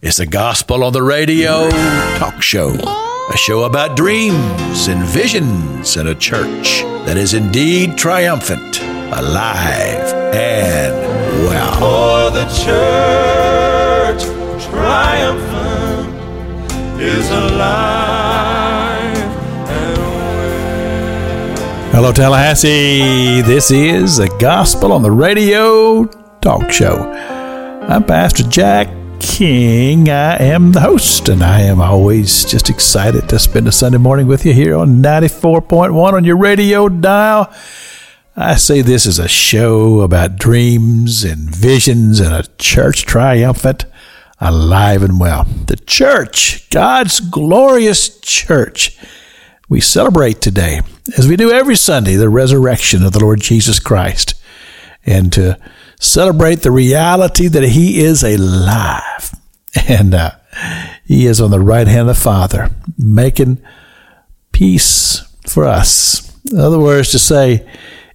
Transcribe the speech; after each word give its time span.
It's 0.00 0.20
a 0.20 0.26
gospel 0.26 0.84
on 0.84 0.92
the 0.92 1.02
radio 1.02 1.68
talk 2.18 2.40
show. 2.40 2.70
A 2.70 3.36
show 3.36 3.64
about 3.64 3.96
dreams 3.96 4.86
and 4.86 5.02
visions 5.04 5.96
and 5.96 6.08
a 6.08 6.14
church 6.14 6.82
that 7.04 7.16
is 7.16 7.34
indeed 7.34 7.98
triumphant, 7.98 8.80
alive, 8.80 10.14
and 10.32 10.94
well. 11.48 11.74
For 11.80 12.30
the 12.30 12.44
church 12.62 14.22
triumphant 14.70 16.14
is 17.02 17.28
alive 17.30 19.16
and 19.68 19.98
well. 19.98 21.90
Hello, 21.90 22.12
Tallahassee. 22.12 23.42
This 23.42 23.72
is 23.72 24.20
a 24.20 24.28
gospel 24.38 24.92
on 24.92 25.02
the 25.02 25.10
radio 25.10 26.04
talk 26.40 26.70
show. 26.70 27.10
I'm 27.88 28.04
Pastor 28.04 28.44
Jack 28.44 28.97
King. 29.20 30.08
I 30.08 30.36
am 30.36 30.72
the 30.72 30.80
host, 30.80 31.28
and 31.28 31.42
I 31.42 31.60
am 31.60 31.80
always 31.80 32.44
just 32.44 32.70
excited 32.70 33.28
to 33.28 33.38
spend 33.38 33.68
a 33.68 33.72
Sunday 33.72 33.98
morning 33.98 34.26
with 34.26 34.44
you 34.44 34.52
here 34.52 34.76
on 34.76 35.02
94.1 35.02 36.12
on 36.12 36.24
your 36.24 36.36
radio 36.36 36.88
dial. 36.88 37.52
I 38.36 38.56
say 38.56 38.82
this 38.82 39.06
is 39.06 39.18
a 39.18 39.28
show 39.28 40.00
about 40.00 40.36
dreams 40.36 41.24
and 41.24 41.54
visions 41.54 42.20
and 42.20 42.34
a 42.34 42.48
church 42.58 43.04
triumphant, 43.04 43.84
alive 44.40 45.02
and 45.02 45.18
well. 45.18 45.44
The 45.44 45.76
church, 45.76 46.68
God's 46.70 47.20
glorious 47.20 48.20
church. 48.20 48.98
We 49.68 49.80
celebrate 49.80 50.40
today, 50.40 50.80
as 51.16 51.28
we 51.28 51.36
do 51.36 51.50
every 51.50 51.76
Sunday, 51.76 52.14
the 52.14 52.28
resurrection 52.28 53.04
of 53.04 53.12
the 53.12 53.20
Lord 53.20 53.40
Jesus 53.40 53.78
Christ. 53.80 54.34
And 55.04 55.32
to 55.32 55.58
celebrate 55.98 56.62
the 56.62 56.70
reality 56.70 57.48
that 57.48 57.62
He 57.62 58.00
is 58.00 58.22
alive 58.22 59.34
and 59.88 60.14
uh, 60.14 60.30
He 61.04 61.26
is 61.26 61.40
on 61.40 61.50
the 61.50 61.60
right 61.60 61.86
hand 61.86 62.08
of 62.08 62.16
the 62.16 62.22
Father, 62.22 62.70
making 62.96 63.60
peace 64.52 65.20
for 65.46 65.64
us. 65.64 66.36
In 66.50 66.58
other 66.58 66.78
words, 66.78 67.10
to 67.10 67.18
say, 67.18 67.68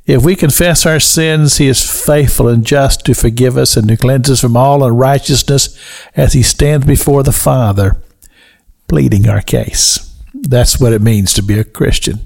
if 0.05 0.23
we 0.23 0.35
confess 0.35 0.85
our 0.85 0.99
sins, 0.99 1.57
He 1.57 1.67
is 1.67 2.05
faithful 2.05 2.47
and 2.47 2.65
just 2.65 3.05
to 3.05 3.13
forgive 3.13 3.57
us 3.57 3.77
and 3.77 3.87
to 3.87 3.97
cleanse 3.97 4.29
us 4.29 4.41
from 4.41 4.57
all 4.57 4.83
unrighteousness 4.83 5.79
as 6.15 6.33
He 6.33 6.43
stands 6.43 6.85
before 6.85 7.23
the 7.23 7.31
Father, 7.31 7.97
pleading 8.87 9.29
our 9.29 9.41
case. 9.41 10.13
That's 10.33 10.79
what 10.79 10.93
it 10.93 11.01
means 11.01 11.33
to 11.33 11.43
be 11.43 11.57
a 11.57 11.63
Christian. 11.63 12.19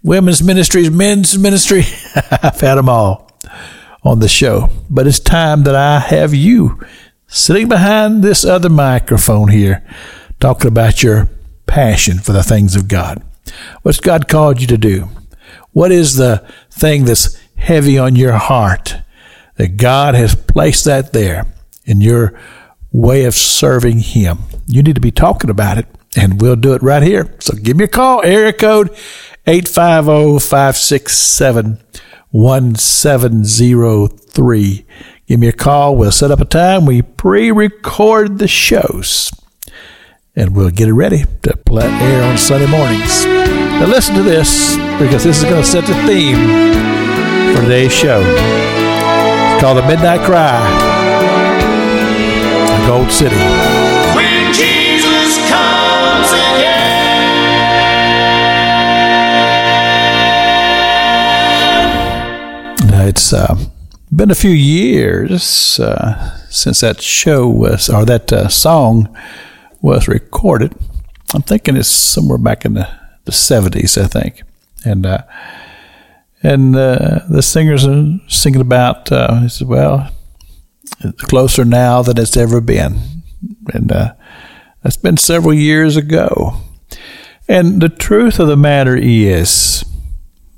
women's 0.02 0.42
ministries, 0.42 0.90
men's 0.90 1.36
ministry. 1.38 1.82
I've 2.30 2.60
had 2.60 2.76
them 2.76 2.88
all 2.88 3.30
on 4.02 4.20
the 4.20 4.28
show. 4.28 4.70
But 4.88 5.06
it's 5.06 5.18
time 5.18 5.64
that 5.64 5.74
I 5.74 5.98
have 5.98 6.34
you 6.34 6.80
sitting 7.26 7.68
behind 7.68 8.22
this 8.22 8.44
other 8.44 8.68
microphone 8.68 9.48
here 9.48 9.84
talking 10.40 10.68
about 10.68 11.02
your 11.02 11.28
passion 11.66 12.18
for 12.18 12.32
the 12.32 12.42
things 12.42 12.74
of 12.74 12.88
God. 12.88 13.22
What's 13.82 14.00
God 14.00 14.28
called 14.28 14.60
you 14.60 14.66
to 14.68 14.78
do? 14.78 15.08
What 15.72 15.92
is 15.92 16.16
the 16.16 16.44
thing 16.70 17.04
that's 17.04 17.38
heavy 17.56 17.98
on 17.98 18.16
your 18.16 18.32
heart 18.32 18.96
that 19.56 19.76
God 19.76 20.14
has 20.14 20.34
placed 20.34 20.86
that 20.86 21.12
there 21.12 21.46
in 21.84 22.00
your 22.00 22.38
way 22.92 23.24
of 23.24 23.34
serving 23.34 24.00
Him? 24.00 24.38
You 24.66 24.82
need 24.82 24.94
to 24.94 25.00
be 25.00 25.10
talking 25.10 25.50
about 25.50 25.78
it, 25.78 25.86
and 26.16 26.40
we'll 26.40 26.56
do 26.56 26.74
it 26.74 26.82
right 26.82 27.02
here. 27.02 27.34
So 27.40 27.54
give 27.54 27.76
me 27.76 27.84
a 27.84 27.88
call, 27.88 28.22
area 28.22 28.52
code 28.52 28.90
850 29.46 30.46
567 30.46 31.78
1703. 32.30 34.86
Give 35.26 35.40
me 35.40 35.48
a 35.48 35.52
call. 35.52 35.96
We'll 35.96 36.12
set 36.12 36.30
up 36.30 36.40
a 36.40 36.44
time. 36.44 36.86
We 36.86 37.02
pre 37.02 37.50
record 37.50 38.38
the 38.38 38.48
shows 38.48 39.32
and 40.36 40.56
we'll 40.56 40.70
get 40.70 40.88
it 40.88 40.92
ready 40.92 41.24
to 41.42 41.56
play 41.56 41.86
air 41.86 42.22
on 42.22 42.38
Sunday 42.38 42.66
mornings. 42.66 43.24
Now, 43.26 43.86
listen 43.86 44.14
to 44.14 44.22
this 44.22 44.76
because 44.98 45.24
this 45.24 45.38
is 45.38 45.44
going 45.44 45.62
to 45.62 45.68
set 45.68 45.84
the 45.86 45.94
theme 46.06 46.36
for 47.54 47.62
today's 47.62 47.92
show. 47.92 48.22
It's 48.22 49.60
called 49.60 49.78
The 49.78 49.86
Midnight 49.86 50.20
Cry, 50.20 50.60
Gold 52.86 53.10
City. 53.10 53.36
When 54.14 54.52
Jesus 54.52 55.38
comes 55.48 56.30
again. 56.32 56.90
Now, 62.90 63.06
it's 63.06 63.32
uh, 63.32 63.56
been 64.14 64.30
a 64.30 64.34
few 64.34 64.50
years 64.50 65.78
uh, 65.80 66.38
since 66.48 66.80
that 66.80 67.00
show 67.00 67.48
was, 67.48 67.88
or 67.88 68.04
that 68.04 68.32
uh, 68.32 68.48
song 68.48 69.08
was 69.80 70.08
recorded. 70.08 70.74
I'm 71.34 71.42
thinking 71.42 71.76
it's 71.76 71.88
somewhere 71.88 72.38
back 72.38 72.64
in 72.64 72.74
the, 72.74 72.88
the 73.24 73.32
70s, 73.32 74.00
I 74.02 74.06
think. 74.06 74.42
And 74.84 75.06
uh, 75.06 75.22
and 76.42 76.74
uh, 76.74 77.20
the 77.28 77.42
singers 77.42 77.86
are 77.86 78.18
singing 78.28 78.62
about, 78.62 79.12
uh, 79.12 79.40
he 79.40 79.48
said, 79.48 79.68
well, 79.68 80.10
closer 81.18 81.64
now 81.64 82.02
than 82.02 82.18
it's 82.18 82.36
ever 82.36 82.60
been. 82.60 82.98
And 83.72 83.90
uh, 83.90 84.14
that's 84.82 84.96
been 84.96 85.16
several 85.16 85.54
years 85.54 85.96
ago. 85.96 86.56
And 87.48 87.80
the 87.80 87.88
truth 87.88 88.38
of 88.38 88.48
the 88.48 88.56
matter 88.56 88.96
is 88.96 89.84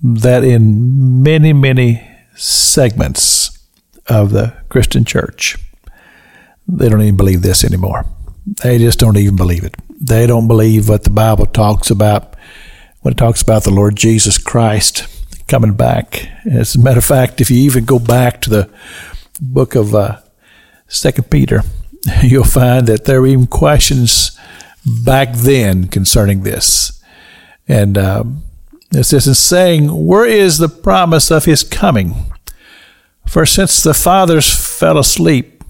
that 0.03 0.45
in 0.45 1.23
many, 1.23 1.53
many 1.53 2.07
segments 2.35 3.59
of 4.09 4.31
the 4.31 4.55
Christian 4.69 5.05
church, 5.05 5.57
they 6.69 6.89
don't 6.89 7.03
even 7.03 7.17
believe 7.17 7.43
this 7.43 7.65
anymore. 7.65 8.05
They 8.63 8.79
just 8.79 8.99
don't 8.99 9.17
even 9.17 9.37
believe 9.37 9.65
it. 9.65 9.75
They 10.01 10.27
don't 10.27 10.49
believe 10.49 10.89
what 10.89 11.05
the 11.05 11.11
Bible 11.11 11.47
talks 11.47 11.91
about 11.91 12.35
when 13.01 13.13
it 13.13 13.19
talks 13.19 13.43
about 13.43 13.65
the 13.65 13.71
Lord 13.71 13.97
Jesus 13.97 14.39
Christ 14.39 15.07
coming 15.47 15.75
back. 15.75 16.29
As 16.51 16.75
a 16.75 16.81
matter 16.81 16.99
of 16.99 17.05
fact, 17.05 17.41
if 17.41 17.51
you 17.51 17.59
even 17.59 17.85
go 17.85 17.99
back 17.99 18.41
to 18.43 18.51
the 18.51 18.71
book 19.43 19.75
of 19.75 19.95
uh, 19.95 20.21
Second 20.89 21.31
Peter, 21.31 21.63
you'll 22.23 22.45
find 22.45 22.87
that 22.87 23.05
there 23.05 23.21
were 23.21 23.27
even 23.27 23.47
questions 23.47 24.39
back 25.05 25.35
then 25.35 25.89
concerning 25.89 26.43
this. 26.43 27.03
And 27.69 27.99
um, 27.99 28.43
it 28.93 29.05
says, 29.05 29.27
in 29.27 29.35
saying, 29.35 29.89
Where 30.07 30.27
is 30.27 30.59
the 30.59 30.69
promise 30.69 31.31
of 31.31 31.45
his 31.45 31.65
coming? 31.65 32.33
For 33.27 33.47
since 33.47 33.83
the 33.83 33.95
fathers 33.95 34.53
fell 34.53 34.99
asleep, 34.99 35.65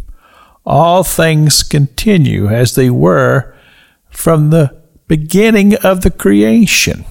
all 0.64 1.04
things 1.04 1.62
continue 1.62 2.48
as 2.48 2.74
they 2.74 2.90
were 2.90 3.54
from 4.10 4.50
the 4.50 4.80
beginning 5.06 5.74
of 5.76 6.02
the 6.02 6.10
creation. 6.10 7.04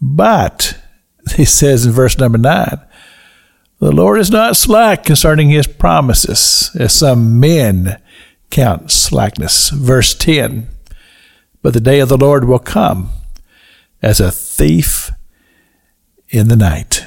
But, 0.00 0.78
he 1.36 1.44
says 1.44 1.86
in 1.86 1.92
verse 1.92 2.18
number 2.18 2.38
nine, 2.38 2.80
the 3.82 3.92
Lord 3.92 4.20
is 4.20 4.30
not 4.30 4.56
slack 4.56 5.04
concerning 5.04 5.50
his 5.50 5.66
promises, 5.66 6.70
as 6.78 6.92
some 6.92 7.40
men 7.40 8.00
count 8.48 8.92
slackness. 8.92 9.70
Verse 9.70 10.14
10 10.14 10.68
But 11.62 11.74
the 11.74 11.80
day 11.80 11.98
of 11.98 12.08
the 12.08 12.16
Lord 12.16 12.44
will 12.44 12.60
come 12.60 13.10
as 14.00 14.20
a 14.20 14.30
thief 14.30 15.10
in 16.28 16.48
the 16.48 16.56
night. 16.56 17.04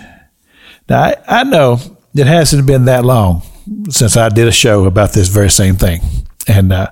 Now, 0.89 1.01
I, 1.01 1.15
I 1.27 1.43
know 1.45 1.79
it 2.13 2.27
hasn't 2.27 2.67
been 2.67 2.85
that 2.85 3.05
long 3.05 3.43
since 3.89 4.17
I 4.17 4.27
did 4.29 4.47
a 4.47 4.51
show 4.51 4.83
about 4.83 5.13
this 5.13 5.29
very 5.29 5.49
same 5.49 5.75
thing. 5.75 6.01
And 6.47 6.73
uh, 6.73 6.91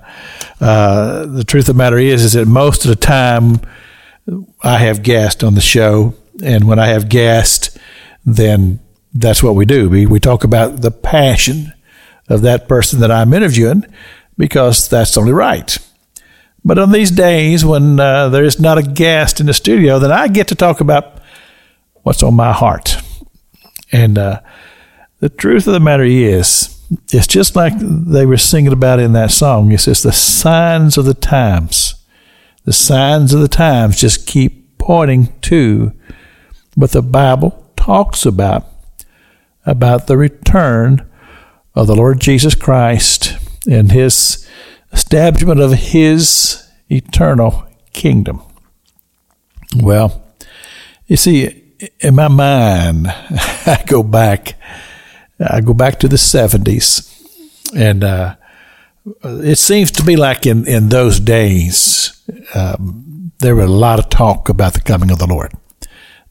uh, 0.60 1.26
the 1.26 1.44
truth 1.44 1.68
of 1.68 1.76
the 1.76 1.78
matter 1.78 1.98
is, 1.98 2.24
is 2.24 2.32
that 2.32 2.46
most 2.46 2.84
of 2.84 2.88
the 2.88 2.96
time 2.96 3.60
I 4.62 4.78
have 4.78 5.02
guests 5.02 5.44
on 5.44 5.54
the 5.54 5.60
show, 5.60 6.14
and 6.42 6.66
when 6.66 6.78
I 6.78 6.86
have 6.86 7.08
guests, 7.08 7.78
then 8.24 8.80
that's 9.14 9.42
what 9.42 9.54
we 9.54 9.64
do. 9.64 9.88
We 9.88 10.06
we 10.06 10.20
talk 10.20 10.44
about 10.44 10.82
the 10.82 10.90
passion 10.90 11.72
of 12.28 12.42
that 12.42 12.68
person 12.68 13.00
that 13.00 13.10
I'm 13.10 13.32
interviewing 13.32 13.84
because 14.36 14.88
that's 14.88 15.16
only 15.16 15.32
right. 15.32 15.78
But 16.64 16.78
on 16.78 16.92
these 16.92 17.10
days 17.10 17.64
when 17.64 18.00
uh, 18.00 18.28
there 18.30 18.44
is 18.44 18.58
not 18.58 18.78
a 18.78 18.82
guest 18.82 19.38
in 19.38 19.46
the 19.46 19.54
studio, 19.54 19.98
then 19.98 20.10
I 20.10 20.28
get 20.28 20.48
to 20.48 20.54
talk 20.54 20.80
about 20.80 21.20
what's 22.02 22.22
on 22.22 22.34
my 22.34 22.52
heart. 22.52 22.96
And 23.92 24.18
uh, 24.18 24.40
the 25.20 25.28
truth 25.28 25.66
of 25.66 25.74
the 25.74 25.80
matter 25.80 26.04
is, 26.04 26.70
it's 27.12 27.26
just 27.26 27.54
like 27.54 27.74
they 27.78 28.26
were 28.26 28.36
singing 28.36 28.72
about 28.72 28.98
in 28.98 29.12
that 29.12 29.30
song. 29.30 29.72
It's 29.72 29.84
just 29.84 30.02
the 30.02 30.12
signs 30.12 30.96
of 30.96 31.04
the 31.04 31.14
times. 31.14 31.94
The 32.64 32.72
signs 32.72 33.34
of 33.34 33.40
the 33.40 33.48
times 33.48 34.00
just 34.00 34.26
keep 34.26 34.78
pointing 34.78 35.38
to 35.42 35.92
what 36.74 36.92
the 36.92 37.02
Bible 37.02 37.72
talks 37.76 38.24
about 38.24 38.73
about 39.66 40.06
the 40.06 40.16
return 40.16 41.08
of 41.74 41.86
the 41.86 41.96
Lord 41.96 42.20
Jesus 42.20 42.54
Christ 42.54 43.36
and 43.68 43.90
his 43.90 44.48
establishment 44.92 45.60
of 45.60 45.72
his 45.72 46.68
eternal 46.90 47.66
kingdom. 47.92 48.42
Well, 49.76 50.24
you 51.06 51.16
see, 51.16 51.62
in 52.00 52.14
my 52.14 52.28
mind, 52.28 53.06
I 53.66 53.82
go 53.86 54.02
back, 54.02 54.54
I 55.40 55.60
go 55.60 55.74
back 55.74 55.98
to 56.00 56.08
the 56.08 56.16
70s, 56.16 57.10
and 57.74 58.04
uh, 58.04 58.36
it 59.24 59.58
seems 59.58 59.90
to 59.92 60.04
be 60.04 60.16
like 60.16 60.46
in, 60.46 60.66
in 60.66 60.88
those 60.88 61.20
days, 61.20 62.22
um, 62.54 63.32
there 63.38 63.56
was 63.56 63.66
a 63.66 63.72
lot 63.72 63.98
of 63.98 64.08
talk 64.08 64.48
about 64.48 64.74
the 64.74 64.80
coming 64.80 65.10
of 65.10 65.18
the 65.18 65.26
Lord. 65.26 65.52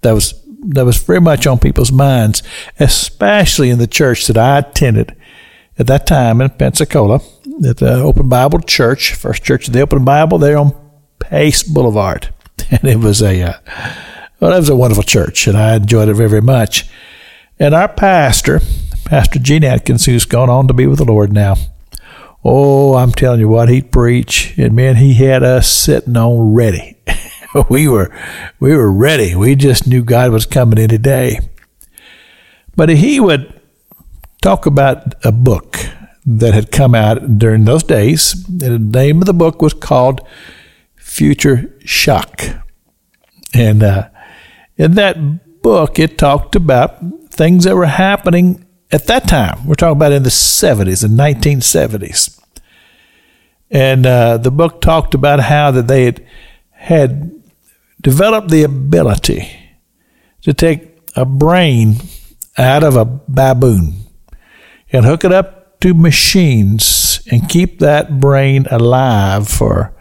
That 0.02 0.14
was 0.14 0.34
that 0.64 0.86
was 0.86 0.98
very 0.98 1.22
much 1.22 1.46
on 1.48 1.60
people's 1.60 1.92
minds, 1.92 2.44
especially 2.80 3.70
in 3.70 3.80
the 3.80 3.88
church 3.88 4.28
that 4.28 4.38
I 4.38 4.60
attended 4.60 5.16
at 5.78 5.88
that 5.88 6.06
time 6.06 6.42
in 6.42 6.50
Pensacola, 6.52 7.22
at 7.68 7.78
the 7.78 7.96
Open 7.96 8.30
Bible 8.30 8.60
Church, 8.60 9.14
First 9.14 9.44
Church 9.44 9.68
of 9.68 9.74
the 9.74 9.82
Open 9.82 10.06
Bible, 10.06 10.38
there 10.38 10.58
on 10.58 10.76
Pace 11.20 11.64
Boulevard, 11.64 12.34
and 12.70 12.84
it 12.86 13.00
was 13.00 13.22
a 13.22 13.42
uh, 13.42 13.54
well, 14.40 14.54
it 14.54 14.58
was 14.60 14.70
a 14.70 14.76
wonderful 14.76 15.04
church, 15.04 15.48
and 15.48 15.58
I 15.58 15.76
enjoyed 15.76 16.10
it 16.10 16.16
very, 16.16 16.30
very 16.30 16.42
much. 16.42 16.90
And 17.60 17.74
our 17.74 17.88
pastor, 17.88 18.60
Pastor 19.06 19.40
Gene 19.40 19.64
Atkins, 19.64 20.06
who's 20.06 20.26
gone 20.26 20.50
on 20.50 20.68
to 20.68 20.74
be 20.74 20.86
with 20.86 21.00
the 21.00 21.06
Lord 21.06 21.32
now. 21.32 21.56
Oh, 22.44 22.96
I'm 22.96 23.14
telling 23.14 23.40
you 23.40 23.48
what, 23.48 23.70
he'd 23.70 23.92
preach, 23.92 24.58
and 24.58 24.76
man, 24.76 24.98
he 24.98 25.14
had 25.14 25.44
us 25.44 25.72
sitting 25.72 26.18
on 26.18 26.54
ready. 26.54 26.98
we 27.70 27.88
were 27.88 28.14
we 28.60 28.76
were 28.76 28.92
ready. 28.92 29.36
We 29.36 29.56
just 29.56 29.88
knew 29.88 30.04
God 30.04 30.32
was 30.32 30.46
coming 30.46 30.80
any 30.80 30.98
day. 30.98 31.40
But 32.76 32.90
he 32.90 33.20
would 33.20 33.62
talk 34.42 34.66
about 34.66 35.14
a 35.24 35.32
book 35.32 35.78
that 36.26 36.54
had 36.54 36.72
come 36.72 36.96
out 36.96 37.38
during 37.38 37.66
those 37.66 37.84
days. 37.84 38.34
The 38.46 38.80
name 38.80 39.22
of 39.22 39.26
the 39.26 39.34
book 39.34 39.62
was 39.62 39.74
called 39.74 40.26
Future 40.96 41.74
Shock. 41.86 42.44
And 43.54 43.84
uh, 43.84 44.10
in 44.78 44.94
that 44.94 45.62
book, 45.62 46.00
it 46.00 46.18
talked 46.18 46.56
about 46.56 47.00
things 47.30 47.66
that 47.66 47.76
were 47.76 47.86
happening 47.86 48.66
at 48.92 49.06
that 49.08 49.28
time. 49.28 49.66
We're 49.68 49.76
talking 49.76 49.98
about 49.98 50.12
in 50.12 50.24
the 50.24 50.30
70s, 50.30 51.02
the 51.02 51.08
1970s. 51.08 52.40
And 53.70 54.06
uh, 54.06 54.38
the 54.38 54.52
book 54.52 54.82
talked 54.82 55.14
about 55.14 55.40
how 55.40 55.72
that 55.72 55.88
they 55.88 56.06
had, 56.06 56.28
had 56.72 57.43
developed 58.04 58.50
the 58.50 58.64
ability 58.64 59.50
to 60.42 60.54
take 60.54 61.00
a 61.16 61.26
brain 61.26 61.96
out 62.58 62.84
of 62.84 62.96
a 62.96 63.06
baboon 63.06 63.94
and 64.92 65.06
hook 65.06 65.24
it 65.24 65.32
up 65.32 65.80
to 65.80 65.94
machines 65.94 67.22
and 67.32 67.50
keep 67.50 67.80
that 67.80 68.20
brain 68.20 68.68
alive 68.70 69.48
for 69.48 69.94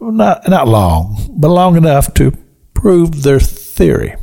not 0.00 0.48
not 0.48 0.66
long, 0.66 1.36
but 1.36 1.48
long 1.48 1.76
enough 1.76 2.12
to 2.14 2.32
prove 2.74 3.22
their 3.22 3.40
theory. 3.40 4.16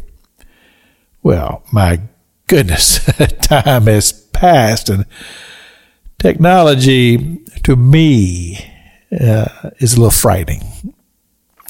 Well, 1.24 1.64
my 1.72 2.02
goodness, 2.48 3.06
time 3.42 3.88
has 3.88 4.12
passed, 4.12 4.90
and 4.90 5.06
technology 6.18 7.38
to 7.64 7.76
me 7.76 8.60
uh, 9.12 9.70
is 9.80 9.94
a 9.94 9.98
little 9.98 10.12
frightening. 10.12 10.62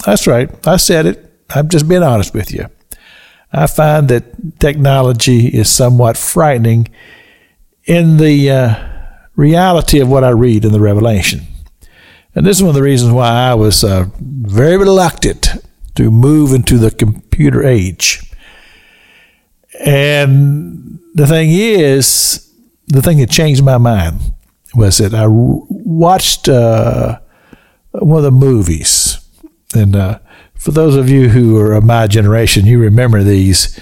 That's 0.06 0.28
right. 0.28 0.50
I 0.68 0.78
said 0.78 1.06
it. 1.06 1.26
I'm 1.50 1.70
just 1.70 1.88
being 1.88 2.04
honest 2.04 2.34
with 2.34 2.52
you. 2.52 2.66
I 3.52 3.68
find 3.68 4.08
that 4.10 4.60
technology 4.60 5.48
is 5.48 5.70
somewhat 5.70 6.18
frightening 6.18 6.88
in 7.86 8.18
the 8.18 8.52
uh, 8.52 8.90
reality 9.36 10.00
of 10.00 10.10
what 10.10 10.24
I 10.24 10.30
read 10.30 10.66
in 10.66 10.72
the 10.72 10.80
Revelation. 10.80 11.42
And 12.36 12.46
this 12.46 12.58
is 12.58 12.64
one 12.64 12.70
of 12.70 12.76
the 12.76 12.84
reasons 12.84 13.12
why 13.12 13.30
I 13.30 13.56
was 13.56 13.84
uh, 13.84 14.06
very 14.20 14.78
reluctant 14.78 15.50
to 15.96 16.12
move 16.12 16.54
into 16.54 16.78
the 16.78 16.92
computer 16.92 17.66
age. 17.66 18.22
And 19.84 21.00
the 21.16 21.26
thing 21.26 21.50
is, 21.52 22.54
the 22.88 23.02
thing 23.02 23.18
that 23.18 23.32
changed 23.32 23.64
my 23.64 23.78
mind 23.78 24.20
was 24.76 25.00
that 25.00 25.16
I 25.16 25.26
watched 25.28 26.48
uh, 26.48 27.20
one 27.92 28.20
of 28.20 28.24
the 28.24 28.32
movies 28.32 29.09
and 29.76 29.96
uh, 29.96 30.20
for 30.56 30.72
those 30.72 30.96
of 30.96 31.10
you 31.10 31.30
who 31.30 31.58
are 31.58 31.74
of 31.74 31.84
my 31.84 32.08
generation, 32.08 32.66
you 32.66 32.80
remember 32.80 33.24
these. 33.24 33.80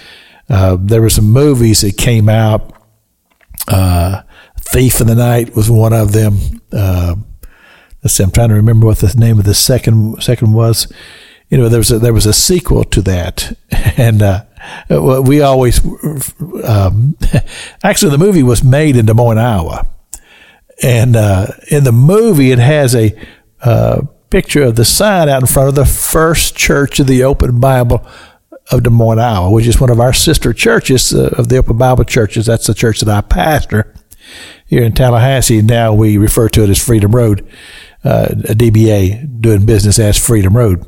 Uh, 0.50 0.78
there 0.80 1.01
were 1.01 1.10
some 1.10 1.30
movies 1.31 1.81
that 1.81 1.98
came 1.98 2.30
out. 2.30 2.74
Uh, 3.68 4.22
Thief 4.60 5.01
in 5.01 5.07
the 5.07 5.16
Night 5.16 5.56
was 5.56 5.69
one 5.69 5.94
of 5.94 6.12
them. 6.12 6.62
Uh, 6.72 7.16
let's 8.04 8.13
see, 8.13 8.24
I'm 8.24 8.31
trying 8.31 8.50
to 8.50 8.56
remember 8.56 8.86
what 8.86 9.00
the 9.00 9.13
name 9.18 9.39
of 9.39 9.45
the 9.45 9.54
second 9.54 10.22
second 10.22 10.54
was. 10.54 10.92
You 11.50 11.57
know, 11.57 11.69
there 11.69 11.80
was 11.80 11.92
a, 11.92 12.00
there 12.00 12.13
was 12.13 12.25
a 12.25 12.34
sequel 12.34 12.84
to 12.86 13.01
that, 13.04 13.57
and 13.98 14.22
uh, 14.22 14.44
we 14.89 15.42
always 15.42 15.84
um, 16.63 17.18
actually 17.84 18.12
the 18.12 18.18
movie 18.18 18.44
was 18.44 18.63
made 18.63 18.98
in 18.98 19.06
Des 19.06 19.13
Moines, 19.13 19.38
Iowa, 19.38 19.88
and 20.84 21.16
uh, 21.16 21.48
in 21.72 21.86
the 21.86 21.94
movie 21.94 22.51
it 22.51 22.60
has 22.60 22.94
a 22.94 23.18
uh, 23.62 24.01
picture 24.29 24.63
of 24.63 24.75
the 24.75 24.85
sign 24.85 25.29
out 25.29 25.41
in 25.41 25.47
front 25.47 25.69
of 25.69 25.75
the 25.75 25.85
First 25.85 26.56
Church 26.56 27.00
of 27.00 27.07
the 27.07 27.24
Open 27.24 27.59
Bible 27.59 28.06
of 28.71 28.83
Des 28.83 28.89
Moines, 28.89 29.19
Iowa, 29.19 29.50
which 29.51 29.68
is 29.68 29.79
one 29.79 29.89
of 29.89 30.00
our 30.00 30.13
sister 30.13 30.53
churches 30.53 31.13
uh, 31.13 31.29
of 31.38 31.50
the 31.50 31.57
Open 31.57 31.77
Bible 31.77 32.03
churches. 32.03 32.45
That's 32.45 32.68
the 32.68 32.74
church 32.74 33.00
that 33.00 33.09
I 33.09 33.21
pastor 33.21 33.94
here 34.65 34.83
in 34.83 34.94
Tallahassee. 34.94 35.62
Now 35.62 35.94
we 35.94 36.18
refer 36.18 36.50
to 36.50 36.63
it 36.63 36.69
as 36.69 36.83
Freedom 36.83 37.12
Road, 37.12 37.47
uh, 38.03 38.27
a 38.31 38.53
DBA 38.53 39.41
doing 39.41 39.65
business 39.65 40.00
as 40.00 40.18
Freedom 40.18 40.56
Road, 40.56 40.85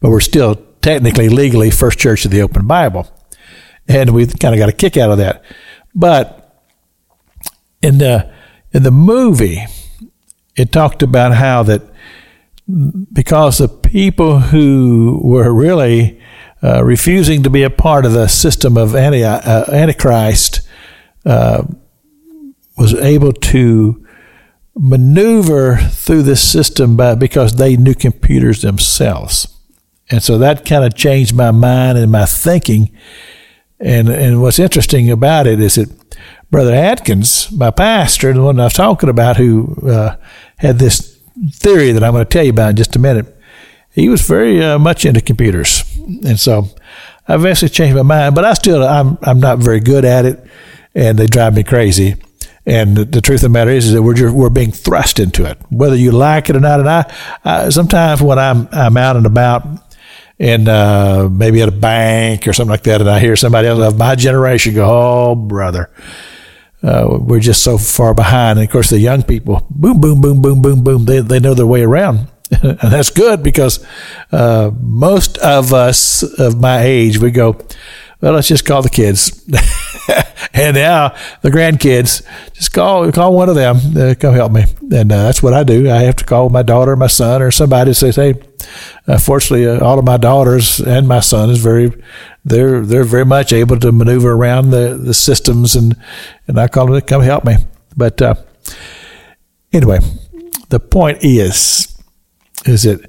but 0.00 0.10
we're 0.10 0.20
still 0.20 0.54
technically 0.80 1.28
legally 1.28 1.70
First 1.70 1.98
Church 1.98 2.24
of 2.24 2.30
the 2.30 2.40
Open 2.40 2.66
Bible, 2.66 3.06
and 3.86 4.10
we 4.10 4.26
kind 4.26 4.54
of 4.54 4.58
got 4.58 4.68
a 4.68 4.72
kick 4.72 4.96
out 4.96 5.10
of 5.10 5.18
that. 5.18 5.44
But 5.94 6.64
in 7.82 7.98
the 7.98 8.32
in 8.72 8.82
the 8.82 8.90
movie, 8.90 9.66
it 10.56 10.72
talked 10.72 11.02
about 11.02 11.34
how 11.34 11.62
that 11.64 11.82
because 13.12 13.58
the 13.58 13.68
people 13.68 14.40
who 14.40 15.20
were 15.22 15.52
really 15.52 16.20
uh, 16.62 16.84
refusing 16.84 17.42
to 17.42 17.50
be 17.50 17.62
a 17.62 17.70
part 17.70 18.04
of 18.04 18.12
the 18.12 18.28
system 18.28 18.76
of 18.76 18.94
anti, 18.94 19.22
uh, 19.22 19.64
Antichrist 19.72 20.60
uh, 21.24 21.64
was 22.76 22.94
able 22.94 23.32
to 23.32 24.04
maneuver 24.76 25.76
through 25.76 26.22
this 26.22 26.42
system 26.42 26.96
by, 26.96 27.14
because 27.14 27.56
they 27.56 27.76
knew 27.76 27.94
computers 27.94 28.62
themselves. 28.62 29.48
And 30.10 30.22
so 30.22 30.38
that 30.38 30.64
kind 30.64 30.84
of 30.84 30.94
changed 30.94 31.34
my 31.34 31.50
mind 31.50 31.98
and 31.98 32.12
my 32.12 32.26
thinking. 32.26 32.96
And, 33.80 34.08
and 34.08 34.42
what's 34.42 34.58
interesting 34.58 35.10
about 35.10 35.46
it 35.46 35.60
is 35.60 35.76
that 35.76 35.90
Brother 36.50 36.74
Atkins, 36.74 37.50
my 37.52 37.70
pastor, 37.70 38.32
the 38.32 38.42
one 38.42 38.60
I 38.60 38.64
was 38.64 38.72
talking 38.72 39.08
about, 39.08 39.36
who 39.36 39.76
uh, 39.88 40.16
had 40.56 40.78
this 40.78 41.17
theory 41.52 41.92
that 41.92 42.02
I'm 42.02 42.12
going 42.12 42.24
to 42.24 42.28
tell 42.28 42.44
you 42.44 42.50
about 42.50 42.70
in 42.70 42.76
just 42.76 42.96
a 42.96 42.98
minute, 42.98 43.34
he 43.90 44.08
was 44.08 44.22
very 44.22 44.62
uh, 44.62 44.78
much 44.78 45.04
into 45.04 45.20
computers, 45.20 45.82
and 46.24 46.38
so 46.38 46.68
I 47.26 47.34
eventually 47.34 47.68
changed 47.68 47.96
my 47.96 48.02
mind. 48.02 48.34
But 48.34 48.44
I 48.44 48.54
still, 48.54 48.82
I'm 48.82 49.18
I'm 49.22 49.40
not 49.40 49.58
very 49.58 49.80
good 49.80 50.04
at 50.04 50.24
it, 50.24 50.44
and 50.94 51.18
they 51.18 51.26
drive 51.26 51.54
me 51.54 51.64
crazy. 51.64 52.16
And 52.66 52.96
the, 52.96 53.04
the 53.06 53.22
truth 53.22 53.38
of 53.38 53.42
the 53.44 53.48
matter 53.48 53.70
is, 53.70 53.86
is 53.86 53.92
that 53.94 54.02
we're 54.02 54.12
just, 54.12 54.34
we're 54.34 54.50
being 54.50 54.72
thrust 54.72 55.18
into 55.18 55.48
it, 55.48 55.56
whether 55.70 55.96
you 55.96 56.12
like 56.12 56.50
it 56.50 56.56
or 56.56 56.60
not. 56.60 56.80
And 56.80 56.88
I, 56.88 57.14
I 57.42 57.68
sometimes 57.70 58.20
when 58.20 58.38
I'm 58.38 58.68
I'm 58.72 58.96
out 58.96 59.16
and 59.16 59.24
about, 59.26 59.66
and 60.38 60.68
uh, 60.68 61.28
maybe 61.32 61.62
at 61.62 61.68
a 61.68 61.72
bank 61.72 62.46
or 62.46 62.52
something 62.52 62.70
like 62.70 62.82
that, 62.82 63.00
and 63.00 63.08
I 63.08 63.20
hear 63.20 63.36
somebody 63.36 63.68
else 63.68 63.80
of 63.80 63.98
my 63.98 64.14
generation 64.14 64.74
go, 64.74 64.86
"Oh, 64.86 65.34
brother." 65.34 65.90
Uh, 66.82 67.18
we're 67.20 67.40
just 67.40 67.62
so 67.62 67.78
far 67.78 68.14
behind. 68.14 68.58
And 68.58 68.68
of 68.68 68.72
course, 68.72 68.90
the 68.90 68.98
young 68.98 69.22
people, 69.22 69.66
boom, 69.70 70.00
boom, 70.00 70.20
boom, 70.20 70.40
boom, 70.42 70.62
boom, 70.62 70.84
boom, 70.84 71.04
they, 71.04 71.20
they 71.20 71.40
know 71.40 71.54
their 71.54 71.66
way 71.66 71.82
around. 71.82 72.28
and 72.62 72.78
that's 72.78 73.10
good 73.10 73.42
because 73.42 73.84
uh, 74.32 74.70
most 74.80 75.38
of 75.38 75.72
us 75.72 76.22
of 76.22 76.60
my 76.60 76.82
age, 76.82 77.18
we 77.18 77.30
go, 77.30 77.58
well, 78.20 78.32
let's 78.32 78.48
just 78.48 78.64
call 78.64 78.82
the 78.82 78.88
kids. 78.88 79.44
and 80.52 80.74
now 80.74 81.14
the 81.42 81.50
grandkids, 81.50 82.22
just 82.52 82.72
call 82.72 83.10
call 83.12 83.34
one 83.34 83.48
of 83.48 83.54
them. 83.54 83.76
Uh, 83.96 84.14
come 84.18 84.34
help 84.34 84.50
me. 84.50 84.64
And 84.90 85.12
uh, 85.12 85.24
that's 85.24 85.42
what 85.42 85.54
I 85.54 85.62
do. 85.62 85.88
I 85.88 85.98
have 86.02 86.16
to 86.16 86.24
call 86.24 86.48
my 86.48 86.62
daughter, 86.62 86.96
my 86.96 87.06
son, 87.06 87.42
or 87.42 87.52
somebody. 87.52 87.94
Says, 87.94 88.16
hey, 88.16 88.34
uh, 89.06 89.18
fortunately, 89.18 89.68
uh, 89.68 89.84
all 89.84 90.00
of 90.00 90.04
my 90.04 90.16
daughters 90.16 90.80
and 90.80 91.06
my 91.06 91.20
son 91.20 91.50
is 91.50 91.58
very, 91.58 91.92
they're 92.44 92.84
they're 92.84 93.04
very 93.04 93.24
much 93.24 93.52
able 93.52 93.78
to 93.78 93.92
maneuver 93.92 94.32
around 94.32 94.70
the, 94.70 95.00
the 95.00 95.14
systems, 95.14 95.76
and 95.76 95.94
and 96.48 96.58
I 96.58 96.66
call 96.66 96.86
them 96.86 96.96
to 96.96 97.00
come 97.00 97.22
help 97.22 97.44
me. 97.44 97.56
But 97.96 98.20
uh, 98.20 98.34
anyway, 99.72 100.00
the 100.70 100.80
point 100.80 101.18
is, 101.22 101.96
is 102.66 102.82
that 102.82 103.08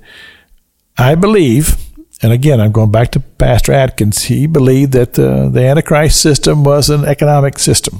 I 0.99 1.15
believe 1.15 1.88
and 2.21 2.33
again, 2.33 2.59
I'm 2.59 2.73
going 2.73 2.91
back 2.91 3.11
to 3.11 3.19
Pastor 3.19 3.71
Atkins. 3.71 4.23
He 4.23 4.45
believed 4.45 4.91
that 4.91 5.13
the, 5.13 5.49
the 5.49 5.63
Antichrist 5.63 6.21
system 6.21 6.63
was 6.65 6.89
an 6.89 7.05
economic 7.05 7.57
system. 7.57 7.99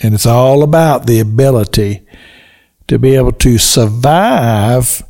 And 0.00 0.14
it's 0.14 0.26
all 0.26 0.64
about 0.64 1.06
the 1.06 1.20
ability 1.20 2.04
to 2.88 2.98
be 2.98 3.14
able 3.14 3.32
to 3.32 3.58
survive 3.58 5.04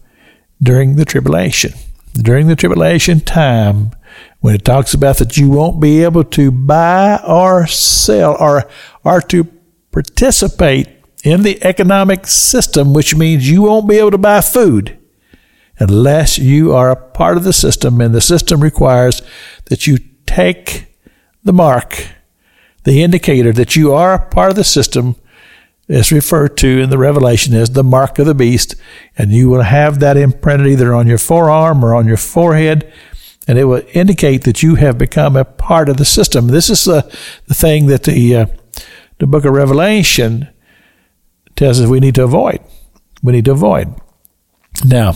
during 0.62 0.97
the 0.97 1.06
tribulation. 1.06 1.73
During 2.12 2.47
the 2.47 2.56
tribulation 2.56 3.21
time, 3.21 3.92
when 4.40 4.54
it 4.54 4.66
talks 4.66 4.92
about 4.92 5.16
that 5.16 5.38
you 5.38 5.49
won't 5.49 5.80
be 5.80 6.02
able 6.02 6.25
to 6.25 6.50
buy 6.50 7.23
or 7.26 7.66
sell 7.66 8.37
or, 8.38 8.68
or 9.02 9.23
to 9.23 9.44
participate 9.92 10.88
in 11.25 11.42
the 11.42 11.64
economic 11.64 12.26
system, 12.26 12.92
which 12.92 13.14
means 13.14 13.49
you 13.49 13.62
won't 13.62 13.88
be 13.88 13.97
able 13.97 14.11
to 14.11 14.18
buy 14.18 14.42
food 14.42 14.99
unless 15.83 16.39
you 16.39 16.73
are 16.73 16.91
a 16.91 16.97
part 16.97 17.37
of 17.37 17.43
the 17.43 17.53
system 17.53 18.01
and 18.01 18.15
the 18.15 18.21
system 18.21 18.61
requires 18.61 19.21
that 19.67 19.87
you 19.87 19.99
take 20.27 20.87
the 21.43 21.53
mark, 21.53 22.07
the 22.85 23.03
indicator 23.03 23.53
that 23.53 23.75
you 23.75 23.93
are 23.93 24.15
a 24.15 24.31
part 24.31 24.51
of 24.51 24.57
the 24.57 24.65
system 24.65 25.17
is 25.89 26.12
referred 26.12 26.57
to 26.57 26.81
in 26.81 26.91
the 26.91 26.99
revelation 26.99 27.53
as 27.53 27.71
the 27.71 27.83
mark 27.83 28.21
of 28.21 28.27
the 28.27 28.35
beast 28.35 28.77
and 29.19 29.33
you 29.33 29.49
will 29.51 29.62
have 29.62 29.99
that 29.99 30.17
imprinted 30.17 30.69
either 30.69 30.95
on 30.95 31.09
your 31.09 31.19
forearm 31.19 31.85
or 31.85 31.95
on 31.95 32.07
your 32.07 32.17
forehead 32.17 32.91
and 33.49 33.59
it 33.59 33.65
will 33.65 33.83
indicate 33.93 34.45
that 34.45 34.62
you 34.62 34.77
have 34.77 34.97
become 34.97 35.37
a 35.37 35.45
part 35.45 35.89
of 35.89 35.97
the 35.97 36.05
system. 36.05 36.47
This 36.47 36.71
is 36.71 36.85
the, 36.85 37.03
the 37.49 37.55
thing 37.55 37.87
that 37.87 38.05
the 38.05 38.37
uh, 38.37 38.47
the 39.19 39.27
book 39.27 39.45
of 39.45 39.53
revelation 39.53 40.49
tells 41.57 41.81
us 41.81 41.89
we 41.89 41.99
need 41.99 42.15
to 42.15 42.25
avoid. 42.25 42.61
We 43.21 43.33
need 43.33 43.45
to 43.47 43.53
avoid. 43.53 43.95
Now 44.85 45.15